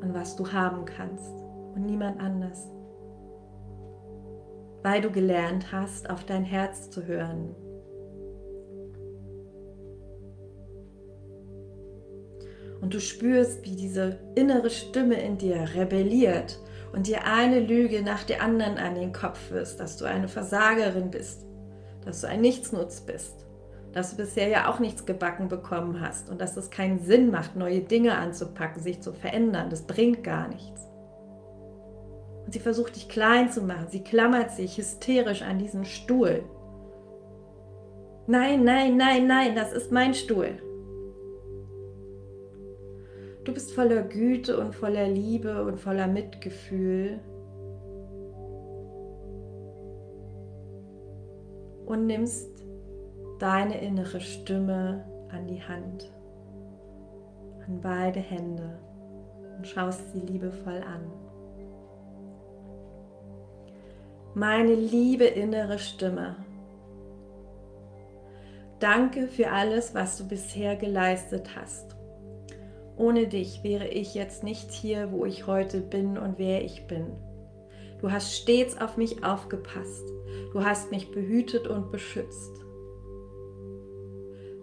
und 0.00 0.12
was 0.14 0.34
du 0.34 0.50
haben 0.50 0.84
kannst 0.84 1.32
und 1.76 1.86
niemand 1.86 2.18
anders. 2.20 2.66
Weil 4.82 5.00
du 5.00 5.12
gelernt 5.12 5.70
hast, 5.70 6.10
auf 6.10 6.24
dein 6.24 6.42
Herz 6.42 6.90
zu 6.90 7.06
hören 7.06 7.54
und 12.84 12.92
du 12.92 13.00
spürst, 13.00 13.64
wie 13.64 13.76
diese 13.76 14.18
innere 14.34 14.68
Stimme 14.68 15.14
in 15.14 15.38
dir 15.38 15.70
rebelliert 15.74 16.60
und 16.92 17.06
dir 17.06 17.24
eine 17.24 17.60
Lüge 17.60 18.02
nach 18.02 18.24
der 18.24 18.42
anderen 18.42 18.76
an 18.76 18.94
den 18.94 19.14
Kopf 19.14 19.50
wirst, 19.50 19.80
dass 19.80 19.96
du 19.96 20.04
eine 20.04 20.28
Versagerin 20.28 21.10
bist, 21.10 21.46
dass 22.04 22.20
du 22.20 22.28
ein 22.28 22.42
Nichtsnutz 22.42 23.00
bist, 23.00 23.46
dass 23.94 24.10
du 24.10 24.18
bisher 24.18 24.48
ja 24.48 24.70
auch 24.70 24.80
nichts 24.80 25.06
gebacken 25.06 25.48
bekommen 25.48 26.02
hast 26.02 26.28
und 26.28 26.42
dass 26.42 26.58
es 26.58 26.68
keinen 26.68 27.02
Sinn 27.02 27.30
macht, 27.30 27.56
neue 27.56 27.80
Dinge 27.80 28.18
anzupacken, 28.18 28.82
sich 28.82 29.00
zu 29.00 29.14
verändern, 29.14 29.70
das 29.70 29.86
bringt 29.86 30.22
gar 30.22 30.48
nichts. 30.48 30.82
Und 32.44 32.52
sie 32.52 32.60
versucht 32.60 32.96
dich 32.96 33.08
klein 33.08 33.50
zu 33.50 33.62
machen, 33.62 33.86
sie 33.88 34.04
klammert 34.04 34.50
sich 34.50 34.76
hysterisch 34.76 35.40
an 35.40 35.58
diesen 35.58 35.86
Stuhl. 35.86 36.44
Nein, 38.26 38.62
nein, 38.62 38.98
nein, 38.98 39.26
nein, 39.26 39.56
das 39.56 39.72
ist 39.72 39.90
mein 39.90 40.12
Stuhl. 40.12 40.58
Du 43.44 43.52
bist 43.52 43.74
voller 43.74 44.02
Güte 44.02 44.58
und 44.58 44.74
voller 44.74 45.06
Liebe 45.06 45.64
und 45.64 45.78
voller 45.78 46.06
Mitgefühl. 46.06 47.20
Und 51.84 52.06
nimmst 52.06 52.64
deine 53.38 53.78
innere 53.82 54.20
Stimme 54.20 55.04
an 55.30 55.46
die 55.46 55.62
Hand, 55.62 56.10
an 57.66 57.80
beide 57.82 58.20
Hände 58.20 58.78
und 59.58 59.66
schaust 59.66 60.12
sie 60.12 60.20
liebevoll 60.20 60.82
an. 60.82 61.12
Meine 64.34 64.74
liebe 64.74 65.24
innere 65.24 65.78
Stimme, 65.78 66.36
danke 68.80 69.28
für 69.28 69.50
alles, 69.50 69.94
was 69.94 70.16
du 70.16 70.26
bisher 70.26 70.76
geleistet 70.76 71.50
hast. 71.54 71.93
Ohne 72.96 73.26
dich 73.26 73.64
wäre 73.64 73.88
ich 73.88 74.14
jetzt 74.14 74.44
nicht 74.44 74.70
hier, 74.70 75.10
wo 75.10 75.24
ich 75.24 75.46
heute 75.46 75.80
bin 75.80 76.16
und 76.16 76.38
wer 76.38 76.64
ich 76.64 76.86
bin. 76.86 77.06
Du 78.00 78.12
hast 78.12 78.34
stets 78.34 78.80
auf 78.80 78.96
mich 78.96 79.24
aufgepasst. 79.24 80.06
Du 80.52 80.64
hast 80.64 80.90
mich 80.92 81.10
behütet 81.10 81.66
und 81.66 81.90
beschützt. 81.90 82.64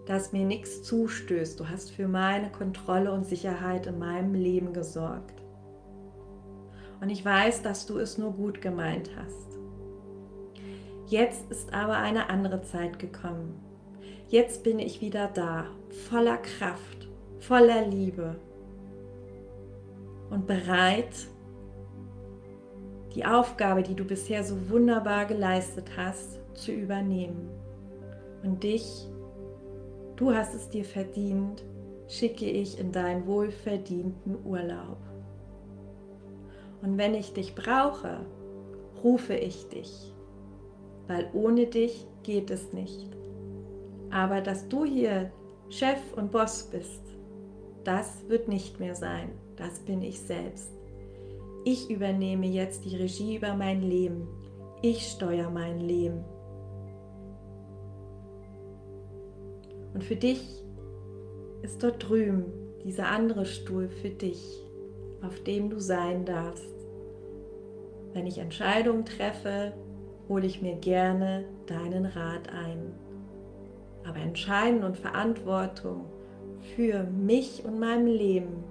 Dass 0.05 0.31
mir 0.31 0.45
nichts 0.45 0.83
zustößt. 0.83 1.59
Du 1.59 1.67
hast 1.67 1.91
für 1.91 2.07
meine 2.07 2.51
Kontrolle 2.51 3.11
und 3.11 3.25
Sicherheit 3.25 3.87
in 3.87 3.99
meinem 3.99 4.33
Leben 4.33 4.73
gesorgt. 4.73 5.41
Und 7.01 7.09
ich 7.09 7.25
weiß, 7.25 7.63
dass 7.63 7.85
du 7.85 7.97
es 7.97 8.17
nur 8.17 8.31
gut 8.31 8.61
gemeint 8.61 9.09
hast. 9.17 9.57
Jetzt 11.07 11.51
ist 11.51 11.73
aber 11.73 11.97
eine 11.97 12.29
andere 12.29 12.61
Zeit 12.61 12.99
gekommen. 12.99 13.59
Jetzt 14.29 14.63
bin 14.63 14.79
ich 14.79 15.01
wieder 15.01 15.27
da, 15.27 15.65
voller 16.09 16.37
Kraft 16.37 17.10
voller 17.41 17.87
Liebe 17.87 18.35
und 20.29 20.47
bereit, 20.47 21.27
die 23.15 23.25
Aufgabe, 23.25 23.83
die 23.83 23.95
du 23.95 24.05
bisher 24.05 24.43
so 24.43 24.69
wunderbar 24.69 25.25
geleistet 25.25 25.89
hast, 25.97 26.39
zu 26.53 26.71
übernehmen. 26.71 27.49
Und 28.43 28.63
dich, 28.63 29.09
du 30.15 30.33
hast 30.33 30.53
es 30.53 30.69
dir 30.69 30.85
verdient, 30.85 31.63
schicke 32.07 32.45
ich 32.45 32.79
in 32.79 32.91
deinen 32.91 33.25
wohlverdienten 33.25 34.37
Urlaub. 34.45 34.97
Und 36.81 36.97
wenn 36.97 37.15
ich 37.15 37.33
dich 37.33 37.55
brauche, 37.55 38.19
rufe 39.03 39.33
ich 39.33 39.67
dich, 39.69 40.13
weil 41.07 41.27
ohne 41.33 41.65
dich 41.65 42.07
geht 42.23 42.51
es 42.51 42.71
nicht. 42.71 43.09
Aber 44.11 44.41
dass 44.41 44.67
du 44.67 44.85
hier 44.85 45.31
Chef 45.69 45.99
und 46.15 46.31
Boss 46.31 46.63
bist, 46.63 47.10
das 47.83 48.27
wird 48.29 48.47
nicht 48.47 48.79
mehr 48.79 48.95
sein. 48.95 49.29
Das 49.55 49.79
bin 49.79 50.01
ich 50.01 50.19
selbst. 50.21 50.71
Ich 51.63 51.89
übernehme 51.89 52.47
jetzt 52.47 52.85
die 52.85 52.95
Regie 52.95 53.35
über 53.35 53.53
mein 53.53 53.81
Leben. 53.81 54.27
Ich 54.81 55.07
steuere 55.07 55.49
mein 55.49 55.79
Leben. 55.79 56.23
Und 59.93 60.03
für 60.03 60.15
dich 60.15 60.63
ist 61.61 61.83
dort 61.83 62.07
drüben 62.07 62.45
dieser 62.83 63.07
andere 63.07 63.45
Stuhl 63.45 63.89
für 63.89 64.09
dich, 64.09 64.63
auf 65.21 65.43
dem 65.43 65.69
du 65.69 65.79
sein 65.79 66.25
darfst. 66.25 66.65
Wenn 68.13 68.25
ich 68.25 68.39
Entscheidungen 68.39 69.05
treffe, 69.05 69.73
hole 70.27 70.45
ich 70.45 70.61
mir 70.61 70.75
gerne 70.75 71.45
deinen 71.67 72.05
Rat 72.05 72.49
ein. 72.49 72.93
Aber 74.03 74.17
Entscheiden 74.17 74.83
und 74.83 74.97
Verantwortung 74.97 76.05
für 76.75 77.03
mich 77.03 77.63
und 77.65 77.79
mein 77.79 78.07
Leben 78.07 78.63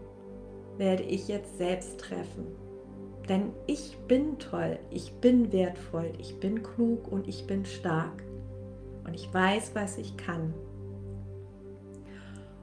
werde 0.79 1.03
ich 1.03 1.29
jetzt 1.29 1.59
selbst 1.59 2.00
treffen. 2.00 2.46
Denn 3.29 3.53
ich 3.66 3.96
bin 4.09 4.38
toll, 4.38 4.79
ich 4.90 5.12
bin 5.14 5.53
wertvoll, 5.53 6.12
ich 6.18 6.40
bin 6.40 6.62
klug 6.62 7.11
und 7.12 7.29
ich 7.29 7.46
bin 7.46 7.64
stark. 7.64 8.24
Und 9.05 9.14
ich 9.14 9.33
weiß, 9.33 9.72
was 9.74 9.98
ich 9.98 10.16
kann. 10.16 10.55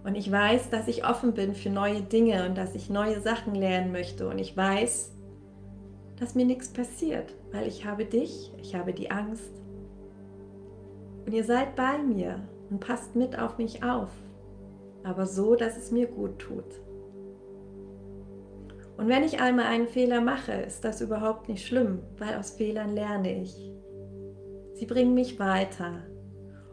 Und 0.03 0.15
ich 0.15 0.31
weiß, 0.31 0.69
dass 0.69 0.87
ich 0.87 1.05
offen 1.05 1.33
bin 1.33 1.53
für 1.53 1.69
neue 1.69 2.01
Dinge 2.01 2.45
und 2.45 2.57
dass 2.57 2.75
ich 2.75 2.89
neue 2.89 3.21
Sachen 3.21 3.55
lernen 3.55 3.91
möchte. 3.91 4.27
Und 4.27 4.39
ich 4.39 4.55
weiß, 4.55 5.11
dass 6.19 6.35
mir 6.35 6.45
nichts 6.45 6.69
passiert, 6.69 7.33
weil 7.51 7.67
ich 7.67 7.85
habe 7.85 8.05
dich, 8.05 8.51
ich 8.61 8.75
habe 8.75 8.93
die 8.93 9.11
Angst. 9.11 9.51
Und 11.25 11.33
ihr 11.33 11.43
seid 11.43 11.75
bei 11.75 11.97
mir 11.97 12.39
und 12.69 12.79
passt 12.79 13.15
mit 13.15 13.37
auf 13.37 13.57
mich 13.57 13.83
auf, 13.83 14.09
aber 15.07 15.25
so, 15.25 15.55
dass 15.55 15.77
es 15.77 15.91
mir 15.91 16.07
gut 16.07 16.39
tut. 16.39 16.81
Und 18.97 19.07
wenn 19.07 19.23
ich 19.23 19.39
einmal 19.39 19.67
einen 19.67 19.87
Fehler 19.87 20.21
mache, 20.21 20.51
ist 20.51 20.83
das 20.83 21.01
überhaupt 21.01 21.47
nicht 21.47 21.65
schlimm, 21.65 21.99
weil 22.17 22.35
aus 22.35 22.51
Fehlern 22.51 22.93
lerne 22.93 23.41
ich. 23.41 23.55
Sie 24.73 24.85
bringen 24.85 25.13
mich 25.13 25.39
weiter 25.39 26.03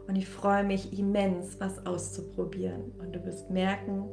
und 0.07 0.15
ich 0.15 0.27
freue 0.27 0.63
mich 0.63 0.97
immens, 0.97 1.59
was 1.59 1.85
auszuprobieren. 1.85 2.91
Und 2.99 3.15
du 3.15 3.23
wirst 3.25 3.49
merken, 3.51 4.09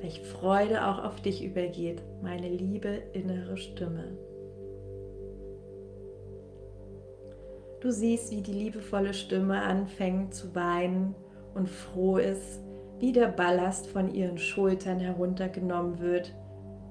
welche 0.00 0.24
Freude 0.24 0.86
auch 0.86 1.02
auf 1.02 1.20
dich 1.22 1.44
übergeht, 1.44 2.02
meine 2.22 2.48
liebe 2.48 2.88
innere 3.12 3.56
Stimme. 3.56 4.18
Du 7.80 7.90
siehst, 7.90 8.30
wie 8.30 8.42
die 8.42 8.52
liebevolle 8.52 9.14
Stimme 9.14 9.62
anfängt 9.62 10.34
zu 10.34 10.54
weinen 10.54 11.14
und 11.54 11.68
froh 11.68 12.16
ist, 12.16 12.63
wie 13.04 13.12
der 13.12 13.28
Ballast 13.28 13.86
von 13.86 14.14
ihren 14.14 14.38
Schultern 14.38 14.98
heruntergenommen 14.98 15.98
wird, 15.98 16.34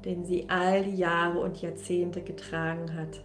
den 0.05 0.23
sie 0.23 0.47
all 0.47 0.83
die 0.83 0.95
Jahre 0.95 1.39
und 1.39 1.59
Jahrzehnte 1.59 2.21
getragen 2.21 2.93
hat. 2.93 3.23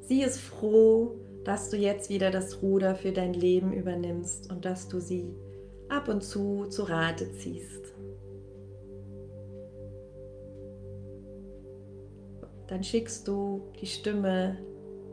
Sie 0.00 0.20
ist 0.20 0.38
froh, 0.38 1.16
dass 1.42 1.70
du 1.70 1.78
jetzt 1.78 2.10
wieder 2.10 2.30
das 2.30 2.60
Ruder 2.60 2.94
für 2.94 3.12
dein 3.12 3.32
Leben 3.32 3.72
übernimmst 3.72 4.52
und 4.52 4.66
dass 4.66 4.86
du 4.88 5.00
sie 5.00 5.34
ab 5.88 6.08
und 6.08 6.22
zu 6.22 6.66
zu 6.66 6.82
Rate 6.82 7.32
ziehst. 7.32 7.94
dann 12.66 12.82
schickst 12.82 13.28
du 13.28 13.62
die 13.80 13.86
Stimme 13.86 14.58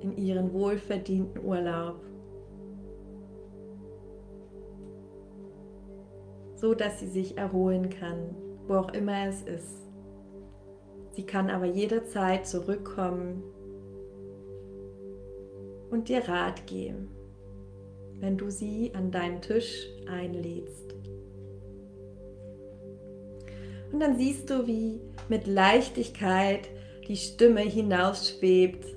in 0.03 0.17
ihren 0.17 0.53
wohlverdienten 0.53 1.43
Urlaub. 1.43 2.01
So 6.55 6.73
dass 6.73 6.99
sie 6.99 7.07
sich 7.07 7.37
erholen 7.37 7.89
kann, 7.89 8.35
wo 8.67 8.75
auch 8.75 8.93
immer 8.93 9.27
es 9.27 9.41
ist. 9.43 9.83
Sie 11.11 11.25
kann 11.25 11.49
aber 11.49 11.65
jederzeit 11.65 12.47
zurückkommen 12.47 13.43
und 15.91 16.09
dir 16.09 16.27
Rat 16.27 16.65
geben, 16.65 17.09
wenn 18.19 18.37
du 18.37 18.49
sie 18.49 18.91
an 18.95 19.11
deinen 19.11 19.41
Tisch 19.41 19.87
einlädst. 20.07 20.95
Und 23.91 23.99
dann 23.99 24.17
siehst 24.17 24.49
du, 24.49 24.65
wie 24.65 24.99
mit 25.29 25.45
Leichtigkeit 25.45 26.67
die 27.07 27.15
Stimme 27.15 27.61
hinausschwebt, 27.61 28.87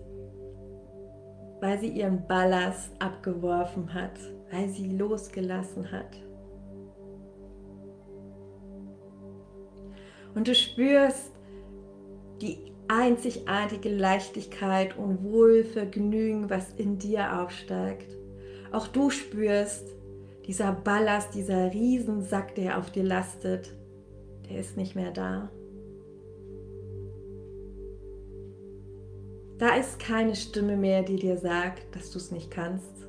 weil 1.67 1.81
sie 1.81 1.89
ihren 1.89 2.25
Ballast 2.29 2.93
abgeworfen 3.01 3.93
hat, 3.93 4.21
weil 4.53 4.69
sie 4.69 4.97
losgelassen 4.97 5.91
hat. 5.91 6.17
Und 10.37 10.47
du 10.47 10.55
spürst 10.55 11.33
die 12.41 12.73
einzigartige 12.87 13.89
Leichtigkeit 13.89 14.97
und 14.97 15.25
Wohlvergnügen, 15.25 16.49
was 16.49 16.73
in 16.77 16.99
dir 16.99 17.41
aufsteigt. 17.41 18.17
Auch 18.71 18.87
du 18.87 19.11
spürst, 19.11 19.89
dieser 20.47 20.71
Ballast, 20.71 21.35
dieser 21.35 21.73
Riesensack, 21.73 22.55
der 22.55 22.79
auf 22.79 22.93
dir 22.93 23.03
lastet, 23.03 23.75
der 24.49 24.59
ist 24.61 24.77
nicht 24.77 24.95
mehr 24.95 25.11
da. 25.11 25.51
Da 29.59 29.75
ist 29.75 29.99
keine 29.99 30.37
Stimme 30.37 30.77
mehr, 30.77 31.03
die 31.03 31.16
dir 31.16 31.38
sagt, 31.38 31.95
dass 31.97 32.11
du 32.11 32.19
es 32.19 32.31
nicht 32.31 32.51
kannst, 32.51 33.09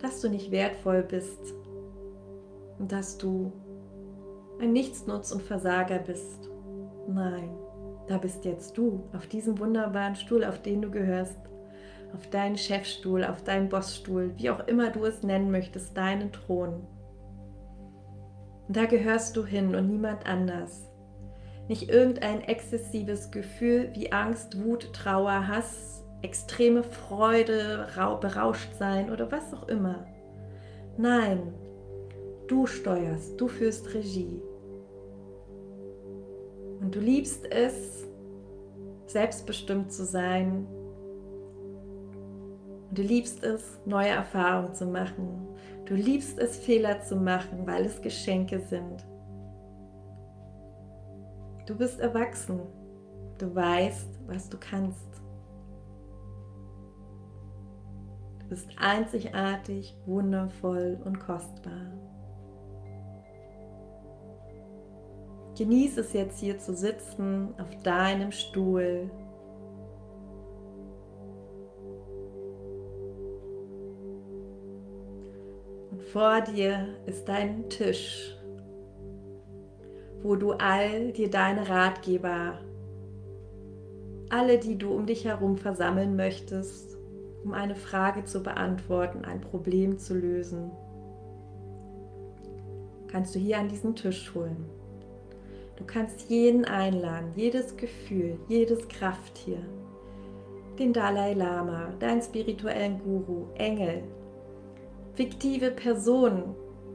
dass 0.00 0.20
du 0.22 0.30
nicht 0.30 0.50
wertvoll 0.50 1.02
bist 1.02 1.54
und 2.78 2.90
dass 2.90 3.18
du 3.18 3.52
ein 4.60 4.72
Nichtsnutz 4.72 5.30
und 5.30 5.42
Versager 5.42 5.98
bist. 5.98 6.48
Nein, 7.06 7.50
da 8.06 8.16
bist 8.16 8.46
jetzt 8.46 8.78
du 8.78 9.04
auf 9.12 9.26
diesem 9.26 9.58
wunderbaren 9.58 10.14
Stuhl, 10.14 10.44
auf 10.44 10.62
den 10.62 10.80
du 10.80 10.90
gehörst, 10.90 11.38
auf 12.14 12.28
deinen 12.30 12.56
Chefstuhl, 12.56 13.22
auf 13.22 13.42
deinen 13.44 13.68
Bossstuhl, 13.68 14.32
wie 14.36 14.48
auch 14.48 14.66
immer 14.68 14.90
du 14.90 15.04
es 15.04 15.22
nennen 15.22 15.50
möchtest, 15.50 15.96
deinen 15.96 16.32
Thron. 16.32 16.86
Und 18.68 18.76
da 18.76 18.86
gehörst 18.86 19.36
du 19.36 19.44
hin 19.44 19.74
und 19.74 19.88
niemand 19.88 20.26
anders 20.26 20.91
nicht 21.68 21.88
irgendein 21.88 22.42
exzessives 22.42 23.30
Gefühl 23.30 23.90
wie 23.94 24.12
Angst, 24.12 24.62
Wut, 24.62 24.92
Trauer, 24.92 25.48
Hass, 25.48 26.04
extreme 26.22 26.82
Freude, 26.82 27.86
berauscht 28.20 28.74
sein 28.78 29.10
oder 29.10 29.30
was 29.30 29.52
auch 29.52 29.68
immer. 29.68 30.06
Nein, 30.96 31.52
du 32.48 32.66
steuerst, 32.66 33.40
du 33.40 33.48
führst 33.48 33.92
Regie. 33.94 34.40
Und 36.80 36.94
du 36.94 37.00
liebst 37.00 37.46
es, 37.50 38.06
selbstbestimmt 39.06 39.92
zu 39.92 40.04
sein. 40.04 40.66
Und 42.88 42.98
du 42.98 43.02
liebst 43.02 43.42
es, 43.44 43.80
neue 43.86 44.08
Erfahrungen 44.08 44.74
zu 44.74 44.86
machen. 44.86 45.48
Du 45.84 45.94
liebst 45.94 46.38
es, 46.38 46.56
Fehler 46.58 47.00
zu 47.00 47.16
machen, 47.16 47.66
weil 47.66 47.84
es 47.86 48.02
Geschenke 48.02 48.60
sind. 48.60 49.04
Du 51.72 51.78
bist 51.78 52.00
erwachsen. 52.00 52.60
Du 53.38 53.54
weißt, 53.54 54.20
was 54.26 54.50
du 54.50 54.58
kannst. 54.58 55.22
Du 58.40 58.48
bist 58.50 58.68
einzigartig, 58.76 59.96
wundervoll 60.04 61.00
und 61.02 61.18
kostbar. 61.18 61.94
Genieß 65.56 65.96
es 65.96 66.12
jetzt 66.12 66.40
hier 66.40 66.58
zu 66.58 66.74
sitzen 66.74 67.54
auf 67.58 67.74
deinem 67.82 68.32
Stuhl. 68.32 69.10
Und 75.90 76.02
vor 76.02 76.42
dir 76.42 76.88
ist 77.06 77.26
dein 77.26 77.70
Tisch 77.70 78.36
wo 80.22 80.36
du 80.36 80.52
all 80.52 81.12
dir 81.12 81.30
deine 81.30 81.68
Ratgeber, 81.68 82.58
alle, 84.28 84.58
die 84.58 84.78
du 84.78 84.92
um 84.92 85.06
dich 85.06 85.24
herum 85.24 85.58
versammeln 85.58 86.16
möchtest, 86.16 86.96
um 87.44 87.52
eine 87.52 87.74
Frage 87.74 88.24
zu 88.24 88.42
beantworten, 88.42 89.24
ein 89.24 89.40
Problem 89.40 89.98
zu 89.98 90.14
lösen, 90.14 90.70
kannst 93.08 93.34
du 93.34 93.38
hier 93.38 93.58
an 93.58 93.68
diesen 93.68 93.94
Tisch 93.94 94.32
holen. 94.34 94.64
Du 95.76 95.84
kannst 95.84 96.30
jeden 96.30 96.64
einladen, 96.64 97.32
jedes 97.34 97.76
Gefühl, 97.76 98.38
jedes 98.48 98.88
Krafttier, 98.88 99.58
den 100.78 100.92
Dalai 100.92 101.34
Lama, 101.34 101.92
deinen 101.98 102.22
spirituellen 102.22 103.00
Guru, 103.00 103.46
Engel, 103.56 104.04
fiktive 105.14 105.72
Personen, 105.72 106.54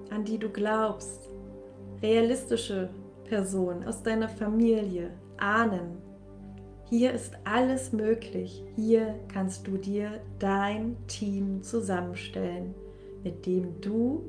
an 0.10 0.24
die 0.24 0.38
du 0.38 0.50
glaubst, 0.50 1.30
realistische 2.02 2.90
Person, 3.28 3.84
aus 3.86 4.02
deiner 4.04 4.30
Familie, 4.30 5.12
Ahnen. 5.38 5.98
Hier 6.90 7.12
ist 7.12 7.38
alles 7.44 7.92
möglich. 7.92 8.64
Hier 8.76 9.16
kannst 9.32 9.68
du 9.68 9.78
dir 9.78 10.22
dein 10.40 10.96
Team 11.08 11.62
zusammenstellen, 11.62 12.74
mit 13.24 13.46
dem 13.46 13.82
du 13.82 14.24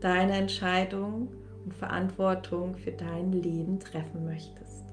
deine 0.00 0.32
Entscheidung 0.32 1.28
und 1.64 1.74
Verantwortung 1.74 2.76
für 2.76 2.92
dein 2.92 3.32
Leben 3.32 3.78
treffen 3.78 4.24
möchtest. 4.24 4.84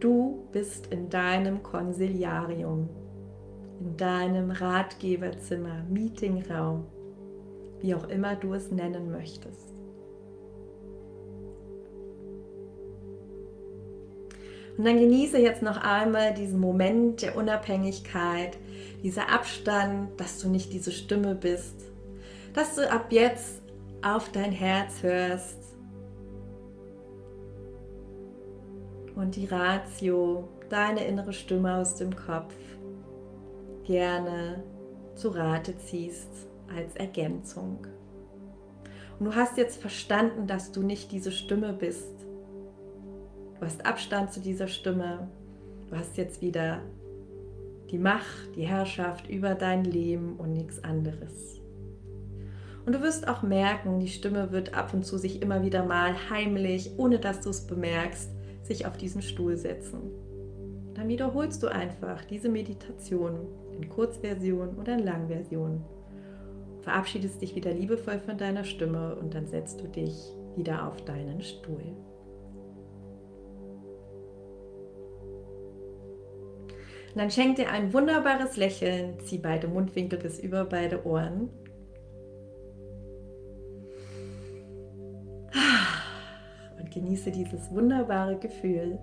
Du 0.00 0.46
bist 0.52 0.88
in 0.88 1.08
deinem 1.08 1.62
Konsiliarium, 1.62 2.90
in 3.80 3.96
deinem 3.96 4.50
Ratgeberzimmer, 4.50 5.84
Meetingraum, 5.88 6.84
wie 7.80 7.94
auch 7.94 8.08
immer 8.08 8.36
du 8.36 8.52
es 8.52 8.70
nennen 8.70 9.10
möchtest. 9.10 9.73
Und 14.76 14.84
dann 14.84 14.98
genieße 14.98 15.38
jetzt 15.38 15.62
noch 15.62 15.76
einmal 15.76 16.34
diesen 16.34 16.58
Moment 16.58 17.22
der 17.22 17.36
Unabhängigkeit, 17.36 18.58
dieser 19.02 19.30
Abstand, 19.30 20.18
dass 20.18 20.40
du 20.40 20.48
nicht 20.48 20.72
diese 20.72 20.90
Stimme 20.90 21.34
bist, 21.34 21.76
dass 22.54 22.74
du 22.74 22.90
ab 22.90 23.06
jetzt 23.10 23.62
auf 24.02 24.30
dein 24.32 24.52
Herz 24.52 25.02
hörst 25.02 25.64
und 29.14 29.36
die 29.36 29.46
Ratio, 29.46 30.48
deine 30.68 31.04
innere 31.04 31.32
Stimme 31.32 31.76
aus 31.76 31.94
dem 31.94 32.14
Kopf, 32.14 32.54
gerne 33.84 34.62
zu 35.14 35.28
Rate 35.28 35.76
ziehst 35.78 36.48
als 36.74 36.96
Ergänzung. 36.96 37.86
Und 39.18 39.26
du 39.26 39.34
hast 39.34 39.56
jetzt 39.56 39.80
verstanden, 39.80 40.46
dass 40.46 40.72
du 40.72 40.82
nicht 40.82 41.12
diese 41.12 41.30
Stimme 41.30 41.72
bist. 41.72 42.23
Du 43.64 43.70
hast 43.70 43.86
Abstand 43.86 44.30
zu 44.30 44.40
dieser 44.40 44.68
Stimme. 44.68 45.26
Du 45.88 45.96
hast 45.96 46.18
jetzt 46.18 46.42
wieder 46.42 46.82
die 47.90 47.96
Macht, 47.96 48.54
die 48.56 48.66
Herrschaft 48.66 49.26
über 49.30 49.54
dein 49.54 49.84
Leben 49.84 50.36
und 50.36 50.52
nichts 50.52 50.84
anderes. 50.84 51.62
Und 52.84 52.94
du 52.94 53.00
wirst 53.00 53.26
auch 53.26 53.42
merken, 53.42 54.00
die 54.00 54.08
Stimme 54.08 54.52
wird 54.52 54.74
ab 54.74 54.92
und 54.92 55.06
zu 55.06 55.16
sich 55.16 55.40
immer 55.40 55.62
wieder 55.62 55.82
mal 55.82 56.12
heimlich, 56.28 56.90
ohne 56.98 57.18
dass 57.18 57.40
du 57.40 57.48
es 57.48 57.66
bemerkst, 57.66 58.28
sich 58.62 58.84
auf 58.84 58.98
diesen 58.98 59.22
Stuhl 59.22 59.56
setzen. 59.56 60.10
Dann 60.92 61.08
wiederholst 61.08 61.62
du 61.62 61.68
einfach 61.68 62.22
diese 62.26 62.50
Meditation 62.50 63.46
in 63.74 63.88
Kurzversion 63.88 64.76
oder 64.76 64.98
in 64.98 65.04
Langversion. 65.06 65.82
Verabschiedest 66.82 67.40
dich 67.40 67.56
wieder 67.56 67.72
liebevoll 67.72 68.18
von 68.18 68.36
deiner 68.36 68.64
Stimme 68.64 69.16
und 69.16 69.32
dann 69.32 69.46
setzt 69.46 69.80
du 69.80 69.88
dich 69.88 70.14
wieder 70.54 70.86
auf 70.86 71.02
deinen 71.06 71.40
Stuhl. 71.40 71.96
Und 77.14 77.20
dann 77.20 77.30
schenk 77.30 77.54
dir 77.56 77.70
ein 77.70 77.92
wunderbares 77.92 78.56
Lächeln, 78.56 79.20
zieh 79.20 79.38
beide 79.38 79.68
Mundwinkel 79.68 80.18
bis 80.18 80.40
über 80.40 80.64
beide 80.64 81.06
Ohren. 81.06 81.48
Und 86.76 86.90
genieße 86.90 87.30
dieses 87.30 87.70
wunderbare 87.70 88.36
Gefühl. 88.36 88.98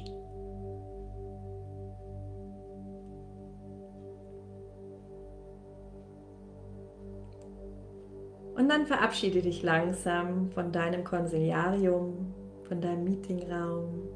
Und 8.57 8.67
dann 8.67 8.85
verabschiede 8.87 9.41
dich 9.41 9.63
langsam 9.63 10.51
von 10.51 10.73
deinem 10.73 11.05
Konsiliarium, 11.05 12.33
von 12.67 12.81
deinem 12.81 13.05
Meetingraum, 13.05 14.09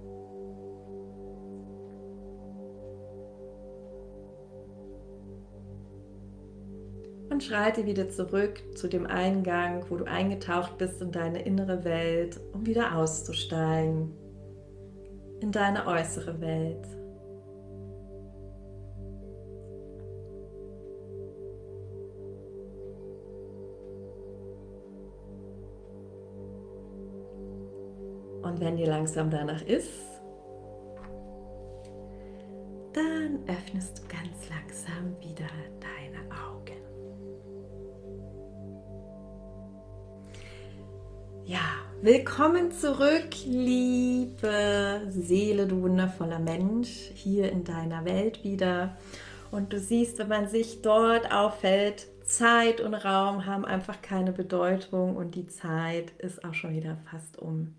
und 7.35 7.43
schreite 7.43 7.85
wieder 7.85 8.07
zurück 8.07 8.63
zu 8.77 8.87
dem 8.87 9.05
Eingang, 9.05 9.83
wo 9.89 9.97
du 9.97 10.05
eingetaucht 10.05 10.77
bist 10.77 11.01
in 11.01 11.11
deine 11.11 11.41
innere 11.41 11.83
Welt, 11.83 12.39
um 12.53 12.65
wieder 12.65 12.95
auszusteigen 12.95 14.13
in 15.41 15.51
deine 15.51 15.85
äußere 15.85 16.39
Welt. 16.39 16.87
Und 28.43 28.61
wenn 28.61 28.77
dir 28.77 28.87
langsam 28.87 29.29
danach 29.29 29.61
ist, 29.63 29.91
dann 32.93 33.41
öffnest 33.47 33.97
du 33.97 34.03
ganz 34.07 34.49
langsam 34.49 35.19
wieder 35.19 35.49
deine 35.81 35.94
willkommen 42.05 42.71
zurück, 42.71 43.29
liebe 43.47 45.01
Seele, 45.09 45.65
du 45.65 45.81
wundervoller 45.81 46.37
Mensch, 46.37 47.09
hier 47.15 47.51
in 47.51 47.63
deiner 47.63 48.05
Welt 48.05 48.43
wieder. 48.43 48.95
Und 49.49 49.73
du 49.73 49.79
siehst, 49.79 50.19
wenn 50.19 50.27
man 50.27 50.47
sich 50.47 50.83
dort 50.83 51.31
auffällt, 51.31 52.05
Zeit 52.23 52.79
und 52.79 52.93
Raum 52.93 53.47
haben 53.47 53.65
einfach 53.65 54.03
keine 54.03 54.33
Bedeutung 54.33 55.15
und 55.15 55.33
die 55.33 55.47
Zeit 55.47 56.11
ist 56.19 56.45
auch 56.45 56.53
schon 56.53 56.75
wieder 56.75 56.95
fast 57.09 57.39
um. 57.39 57.73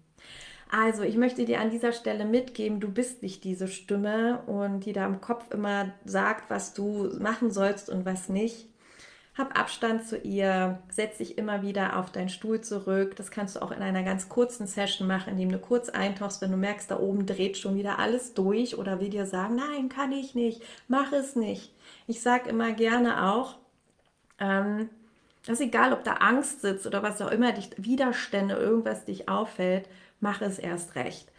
Also, 0.73 1.05
ich 1.05 1.17
möchte 1.17 1.45
dir 1.45 1.61
an 1.61 1.71
dieser 1.71 1.93
Stelle 1.93 2.25
mitgeben, 2.25 2.81
du 2.81 2.91
bist 2.91 3.23
nicht 3.23 3.45
diese 3.45 3.69
Stimme 3.69 4.43
und 4.49 4.87
die 4.87 4.93
da 4.93 5.07
im 5.07 5.21
Kopf 5.21 5.55
immer 5.55 5.93
sagt, 6.05 6.51
was 6.51 6.75
du 6.75 7.17
machen 7.21 7.53
sollst 7.53 7.89
und 7.89 8.05
was 8.05 8.29
nicht. 8.29 8.67
Hab 9.37 9.59
Abstand 9.59 10.07
zu 10.07 10.16
ihr, 10.16 10.79
setz 10.88 11.18
dich 11.18 11.37
immer 11.37 11.61
wieder 11.61 11.99
auf 11.99 12.11
deinen 12.11 12.31
Stuhl 12.31 12.62
zurück. 12.62 13.16
Das 13.16 13.31
kannst 13.31 13.57
du 13.57 13.62
auch 13.62 13.70
in 13.70 13.83
einer 13.83 14.03
ganz 14.03 14.31
kurzen 14.31 14.66
Session 14.66 15.07
machen, 15.07 15.33
indem 15.33 15.53
du 15.53 15.59
kurz 15.59 15.90
eintauchst, 15.90 16.40
wenn 16.40 16.53
du 16.53 16.57
merkst, 16.57 16.90
da 16.90 16.99
oben 16.99 17.27
dreht 17.27 17.59
schon 17.59 17.77
wieder 17.77 17.99
alles 17.99 18.33
durch 18.33 18.79
oder 18.79 18.99
will 18.99 19.11
dir 19.11 19.27
sagen, 19.27 19.57
nein, 19.57 19.90
kann 19.90 20.11
ich 20.12 20.35
nicht, 20.35 20.62
mach 20.88 21.12
es 21.12 21.37
nicht. 21.37 21.75
Ich 22.07 22.22
sage 22.22 22.49
immer 22.49 22.72
gerne 22.72 23.31
auch, 23.31 23.57
ähm, 24.38 24.88
dass 25.44 25.61
egal, 25.61 25.92
ob 25.92 26.03
da 26.03 26.14
Angst 26.14 26.62
sitzt 26.62 26.87
oder 26.87 27.03
was 27.03 27.20
auch 27.20 27.31
immer, 27.31 27.53
dich 27.53 27.70
Widerstände, 27.77 28.55
irgendwas 28.55 29.05
dich 29.05 29.29
auffällt, 29.29 29.87
mach 30.18 30.40
es 30.40 30.59
erst 30.59 30.94
recht. 30.94 31.31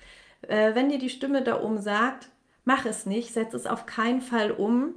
Äh, 0.43 0.75
wenn 0.75 0.89
dir 0.89 0.99
die 0.99 1.09
Stimme 1.09 1.41
da 1.41 1.61
oben 1.61 1.81
sagt, 1.81 2.29
mach 2.63 2.85
es 2.85 3.07
nicht, 3.07 3.33
setz 3.33 3.55
es 3.55 3.65
auf 3.65 3.87
keinen 3.87 4.21
Fall 4.21 4.51
um, 4.51 4.93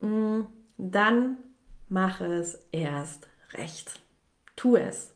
mh, 0.00 0.08
mm, 0.08 0.46
dann 0.76 1.38
mache 1.94 2.26
es 2.26 2.58
erst 2.72 3.28
recht. 3.52 4.00
Tu 4.56 4.76
es. 4.76 5.14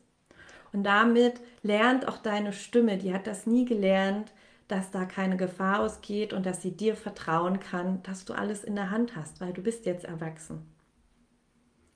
Und 0.71 0.83
damit 0.83 1.41
lernt 1.61 2.07
auch 2.07 2.17
deine 2.17 2.53
Stimme, 2.53 2.97
die 2.97 3.13
hat 3.13 3.27
das 3.27 3.45
nie 3.45 3.65
gelernt, 3.65 4.31
dass 4.69 4.89
da 4.89 5.05
keine 5.05 5.35
Gefahr 5.35 5.81
ausgeht 5.81 6.31
und 6.31 6.45
dass 6.45 6.61
sie 6.61 6.71
dir 6.71 6.95
vertrauen 6.95 7.59
kann, 7.59 8.01
dass 8.03 8.23
du 8.23 8.33
alles 8.33 8.63
in 8.63 8.75
der 8.75 8.91
Hand 8.91 9.15
hast, 9.15 9.41
weil 9.41 9.51
du 9.51 9.61
bist 9.61 9.85
jetzt 9.85 10.05
erwachsen. 10.05 10.65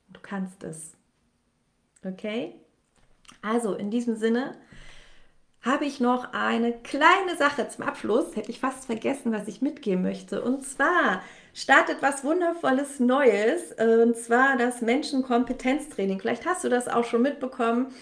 Du 0.10 0.20
kannst 0.22 0.64
es. 0.64 0.94
Okay? 2.04 2.56
Also 3.42 3.76
in 3.76 3.90
diesem 3.90 4.16
Sinne 4.18 4.58
habe 5.64 5.86
ich 5.86 6.00
noch 6.00 6.34
eine 6.34 6.74
kleine 6.74 7.38
Sache 7.38 7.68
zum 7.70 7.86
Abschluss. 7.86 8.36
Hätte 8.36 8.52
ich 8.52 8.60
fast 8.60 8.86
vergessen, 8.86 9.32
was 9.32 9.48
ich 9.48 9.62
mitgeben 9.62 10.04
möchte. 10.04 10.42
Und 10.42 10.66
zwar 10.66 11.22
startet 11.54 11.98
was 12.02 12.24
Wundervolles 12.24 13.00
Neues, 13.00 13.74
und 13.78 14.18
zwar 14.18 14.58
das 14.58 14.82
Menschenkompetenztraining. 14.82 16.20
Vielleicht 16.20 16.46
hast 16.46 16.64
du 16.64 16.70
das 16.70 16.88
auch 16.88 17.06
schon 17.06 17.22
mitbekommen. 17.22 17.94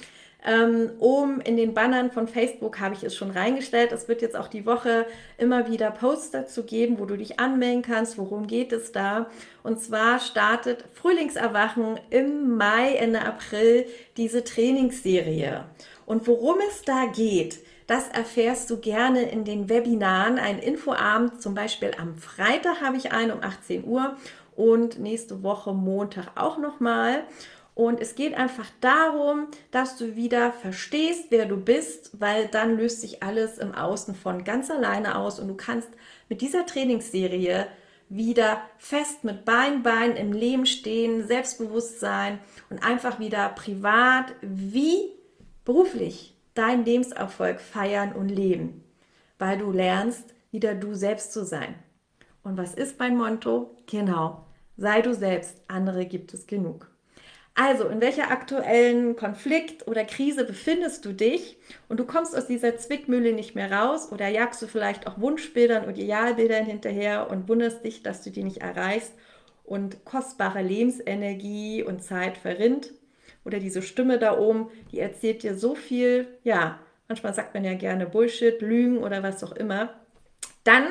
Ähm, 0.44 0.90
um 0.98 1.40
in 1.40 1.56
den 1.56 1.76
Bannern 1.76 2.10
von 2.10 2.28
Facebook 2.28 2.80
habe 2.80 2.96
ich 2.96 3.04
es 3.04 3.16
schon 3.16 3.30
reingestellt. 3.30 3.92
Es 3.92 4.08
wird 4.08 4.24
jetzt 4.24 4.36
auch 4.36 4.48
die 4.48 4.66
Woche 4.66 5.06
immer 5.38 5.70
wieder 5.70 5.92
Posts 5.92 6.32
dazu 6.32 6.64
geben, 6.64 6.98
wo 6.98 7.06
du 7.06 7.16
dich 7.16 7.40
anmelden 7.40 7.84
kannst. 7.84 8.18
Worum 8.18 8.48
geht 8.48 8.74
es 8.74 8.92
da? 8.92 9.30
Und 9.62 9.80
zwar 9.80 10.20
startet 10.20 10.84
Frühlingserwachen 10.96 12.00
im 12.10 12.58
Mai, 12.58 12.96
Ende 12.96 13.22
April 13.22 13.86
diese 14.18 14.44
Trainingsserie. 14.44 15.66
Und 16.12 16.28
worum 16.28 16.58
es 16.68 16.82
da 16.82 17.06
geht, 17.06 17.60
das 17.88 18.10
erfährst 18.10 18.70
du 18.70 18.82
gerne 18.82 19.32
in 19.32 19.46
den 19.46 19.70
Webinaren. 19.70 20.40
Ein 20.40 20.60
Infoabend, 20.60 21.42
zum 21.42 21.56
Beispiel 21.56 21.92
am 21.98 22.18
Freitag 22.18 22.82
habe 22.82 22.98
ich 22.98 23.14
einen 23.14 23.32
um 23.32 23.42
18 23.42 23.86
Uhr 23.86 24.18
und 24.58 25.00
nächste 25.00 25.42
Woche 25.42 25.72
Montag 25.72 26.32
auch 26.36 26.58
nochmal. 26.58 27.24
Und 27.76 28.02
es 28.02 28.16
geht 28.16 28.34
einfach 28.34 28.66
darum, 28.82 29.48
dass 29.72 29.96
du 29.96 30.18
wieder 30.18 30.52
verstehst, 30.52 31.28
wer 31.30 31.46
du 31.46 31.56
bist, 31.56 32.12
weil 32.20 32.50
dann 32.50 32.76
löst 32.76 33.00
sich 33.00 33.24
alles 33.24 33.58
im 33.58 33.74
Außen 33.74 34.14
von 34.14 34.44
ganz 34.44 34.70
alleine 34.70 35.18
aus 35.18 35.40
und 35.40 35.48
du 35.48 35.56
kannst 35.56 35.88
mit 36.28 36.42
dieser 36.42 36.66
Trainingsserie 36.66 37.68
wieder 38.10 38.62
fest 38.78 39.24
mit 39.24 39.46
Bein, 39.46 39.82
Bein 39.82 40.18
im 40.18 40.34
Leben 40.34 40.66
stehen, 40.66 41.26
Selbstbewusstsein 41.26 42.40
und 42.70 42.84
einfach 42.84 43.22
wieder 43.22 43.48
privat 43.48 44.26
wie 44.42 45.21
beruflich 45.66 46.36
deinen 46.54 46.86
Lebenserfolg 46.86 47.60
feiern 47.60 48.14
und 48.14 48.30
leben, 48.30 48.84
weil 49.40 49.58
du 49.58 49.72
lernst, 49.72 50.34
wieder 50.52 50.76
du 50.76 50.94
selbst 50.94 51.32
zu 51.32 51.46
sein. 51.46 51.76
Und 52.44 52.58
was 52.58 52.74
ist 52.74 53.00
mein 53.00 53.18
Motto? 53.18 53.78
Genau, 53.90 54.46
sei 54.78 55.02
du 55.02 55.14
selbst, 55.14 55.62
andere 55.68 56.06
gibt 56.06 56.34
es 56.34 56.48
genug. 56.48 56.90
Also, 57.54 57.90
in 57.90 58.00
welcher 58.00 58.32
aktuellen 58.32 59.18
Konflikt 59.18 59.86
oder 59.88 60.06
Krise 60.06 60.46
befindest 60.46 61.04
du 61.04 61.14
dich 61.14 61.58
und 61.90 62.00
du 62.00 62.06
kommst 62.06 62.36
aus 62.36 62.48
dieser 62.48 62.78
Zwickmühle 62.78 63.34
nicht 63.34 63.56
mehr 63.56 63.72
raus 63.72 64.12
oder 64.12 64.30
jagst 64.30 64.62
du 64.62 64.68
vielleicht 64.68 65.06
auch 65.06 65.20
Wunschbildern 65.20 65.86
und 65.86 65.98
Idealbildern 65.98 66.66
hinterher 66.66 67.30
und 67.30 67.50
wunderst 67.50 67.84
dich, 67.84 68.04
dass 68.04 68.24
du 68.24 68.32
die 68.32 68.44
nicht 68.44 68.60
erreichst 68.60 69.14
und 69.66 70.06
kostbare 70.06 70.62
Lebensenergie 70.62 71.84
und 71.84 72.02
Zeit 72.04 72.38
verrinnt 72.38 72.94
oder 73.44 73.60
diese 73.60 73.82
Stimme 73.82 74.20
da 74.20 74.38
oben, 74.38 74.70
die 74.92 75.00
erzählt 75.00 75.44
dir 75.44 75.56
so 75.56 75.76
viel, 75.76 76.28
ja, 76.44 76.80
manchmal 77.08 77.34
sagt 77.34 77.54
man 77.54 77.64
ja 77.64 77.74
gerne 77.74 78.06
Bullshit, 78.06 78.62
Lügen 78.62 79.00
oder 79.00 79.24
was 79.24 79.44
auch 79.44 79.52
immer, 79.52 79.94
dann 80.64 80.88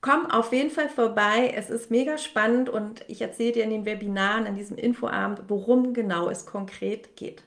komm 0.00 0.26
auf 0.30 0.52
jeden 0.52 0.70
Fall 0.70 0.88
vorbei. 0.88 1.52
Es 1.56 1.70
ist 1.70 1.90
mega 1.90 2.18
spannend 2.18 2.68
und 2.68 3.04
ich 3.08 3.22
erzähle 3.22 3.52
dir 3.52 3.64
in 3.64 3.70
den 3.70 3.86
Webinaren, 3.86 4.46
an 4.46 4.56
diesem 4.56 4.76
Infoabend, 4.76 5.44
worum 5.48 5.94
genau 5.94 6.28
es 6.28 6.44
konkret 6.44 7.16
geht. 7.16 7.42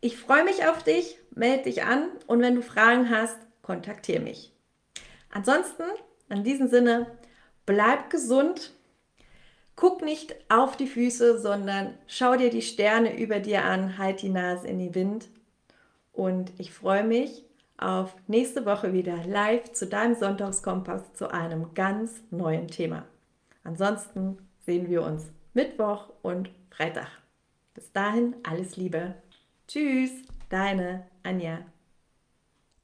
Ich 0.00 0.16
freue 0.16 0.44
mich 0.44 0.66
auf 0.66 0.82
dich, 0.82 1.18
melde 1.30 1.64
dich 1.64 1.84
an 1.84 2.08
und 2.26 2.40
wenn 2.40 2.56
du 2.56 2.62
Fragen 2.62 3.08
hast, 3.08 3.38
kontaktiere 3.62 4.20
mich. 4.20 4.52
Ansonsten, 5.30 5.84
in 6.28 6.42
diesem 6.42 6.68
Sinne, 6.68 7.06
bleib 7.66 8.10
gesund 8.10 8.72
Guck 9.76 10.02
nicht 10.02 10.34
auf 10.48 10.76
die 10.76 10.86
Füße, 10.86 11.40
sondern 11.40 11.94
schau 12.06 12.36
dir 12.36 12.50
die 12.50 12.62
Sterne 12.62 13.18
über 13.18 13.40
dir 13.40 13.64
an, 13.64 13.98
halt 13.98 14.22
die 14.22 14.28
Nase 14.28 14.68
in 14.68 14.78
den 14.78 14.94
Wind. 14.94 15.28
Und 16.12 16.52
ich 16.58 16.72
freue 16.72 17.04
mich 17.04 17.44
auf 17.78 18.14
nächste 18.26 18.64
Woche 18.64 18.92
wieder 18.92 19.24
live 19.26 19.72
zu 19.72 19.86
deinem 19.86 20.14
Sonntagskompass 20.14 21.14
zu 21.14 21.32
einem 21.32 21.74
ganz 21.74 22.22
neuen 22.30 22.68
Thema. 22.68 23.06
Ansonsten 23.64 24.38
sehen 24.60 24.88
wir 24.88 25.02
uns 25.02 25.30
Mittwoch 25.54 26.10
und 26.22 26.50
Freitag. 26.70 27.08
Bis 27.74 27.90
dahin 27.92 28.36
alles 28.42 28.76
Liebe. 28.76 29.14
Tschüss, 29.66 30.12
deine 30.48 31.06
Anja. 31.22 31.60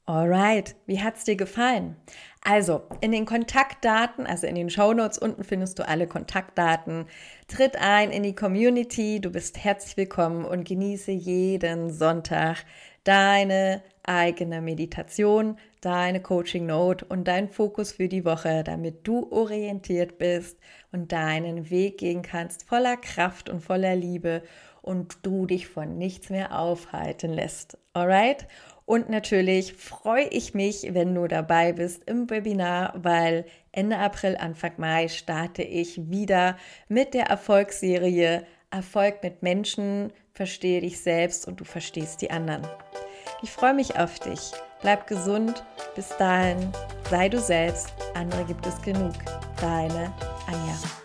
Alright, 0.05 0.75
wie 0.87 1.01
hat's 1.01 1.23
dir 1.23 1.35
gefallen? 1.35 1.95
Also, 2.41 2.83
in 3.01 3.11
den 3.11 3.25
Kontaktdaten, 3.25 4.25
also 4.25 4.47
in 4.47 4.55
den 4.55 4.69
Shownotes 4.69 5.17
unten 5.17 5.43
findest 5.43 5.77
du 5.77 5.87
alle 5.87 6.07
Kontaktdaten. 6.07 7.05
Tritt 7.47 7.75
ein 7.75 8.11
in 8.11 8.23
die 8.23 8.33
Community, 8.33 9.19
du 9.19 9.29
bist 9.29 9.63
herzlich 9.63 9.97
willkommen 9.97 10.45
und 10.45 10.65
genieße 10.65 11.11
jeden 11.11 11.91
Sonntag 11.91 12.65
deine 13.03 13.83
eigene 14.03 14.61
Meditation, 14.61 15.57
deine 15.81 16.21
Coaching 16.21 16.65
Note 16.65 17.05
und 17.05 17.27
dein 17.27 17.49
Fokus 17.49 17.93
für 17.93 18.07
die 18.07 18.25
Woche, 18.25 18.63
damit 18.63 19.07
du 19.07 19.31
orientiert 19.31 20.17
bist 20.17 20.57
und 20.91 21.11
deinen 21.11 21.69
Weg 21.69 21.97
gehen 21.97 22.21
kannst 22.21 22.67
voller 22.67 22.97
Kraft 22.97 23.49
und 23.49 23.61
voller 23.61 23.95
Liebe 23.95 24.43
und 24.81 25.17
du 25.23 25.45
dich 25.45 25.67
von 25.67 25.97
nichts 25.97 26.29
mehr 26.29 26.57
aufhalten 26.57 27.31
lässt. 27.31 27.77
Alright? 27.93 28.47
Und 28.89 29.07
natürlich 29.07 29.73
freue 29.73 30.25
ich 30.29 30.55
mich, 30.55 30.95
wenn 30.95 31.13
du 31.13 31.27
dabei 31.27 31.73
bist 31.73 32.09
im 32.09 32.27
Webinar, 32.27 32.91
weil 32.97 33.45
Ende 33.71 33.99
April, 33.99 34.35
Anfang 34.35 34.71
Mai 34.77 35.09
starte 35.09 35.61
ich 35.61 36.09
wieder 36.09 36.57
mit 36.87 37.13
der 37.13 37.25
Erfolgsserie 37.27 38.47
Erfolg 38.71 39.21
mit 39.21 39.43
Menschen, 39.43 40.11
verstehe 40.33 40.81
dich 40.81 41.01
selbst 41.01 41.47
und 41.47 41.59
du 41.59 41.65
verstehst 41.65 42.23
die 42.23 42.31
anderen. 42.31 42.65
Ich 43.43 43.51
freue 43.51 43.75
mich 43.75 43.95
auf 43.99 44.17
dich. 44.17 44.53
Bleib 44.81 45.05
gesund. 45.05 45.63
Bis 45.95 46.09
dahin, 46.17 46.71
sei 47.11 47.29
du 47.29 47.39
selbst. 47.39 47.93
Andere 48.15 48.43
gibt 48.45 48.65
es 48.65 48.81
genug. 48.81 49.13
Deine 49.61 50.11
Anja. 50.47 50.98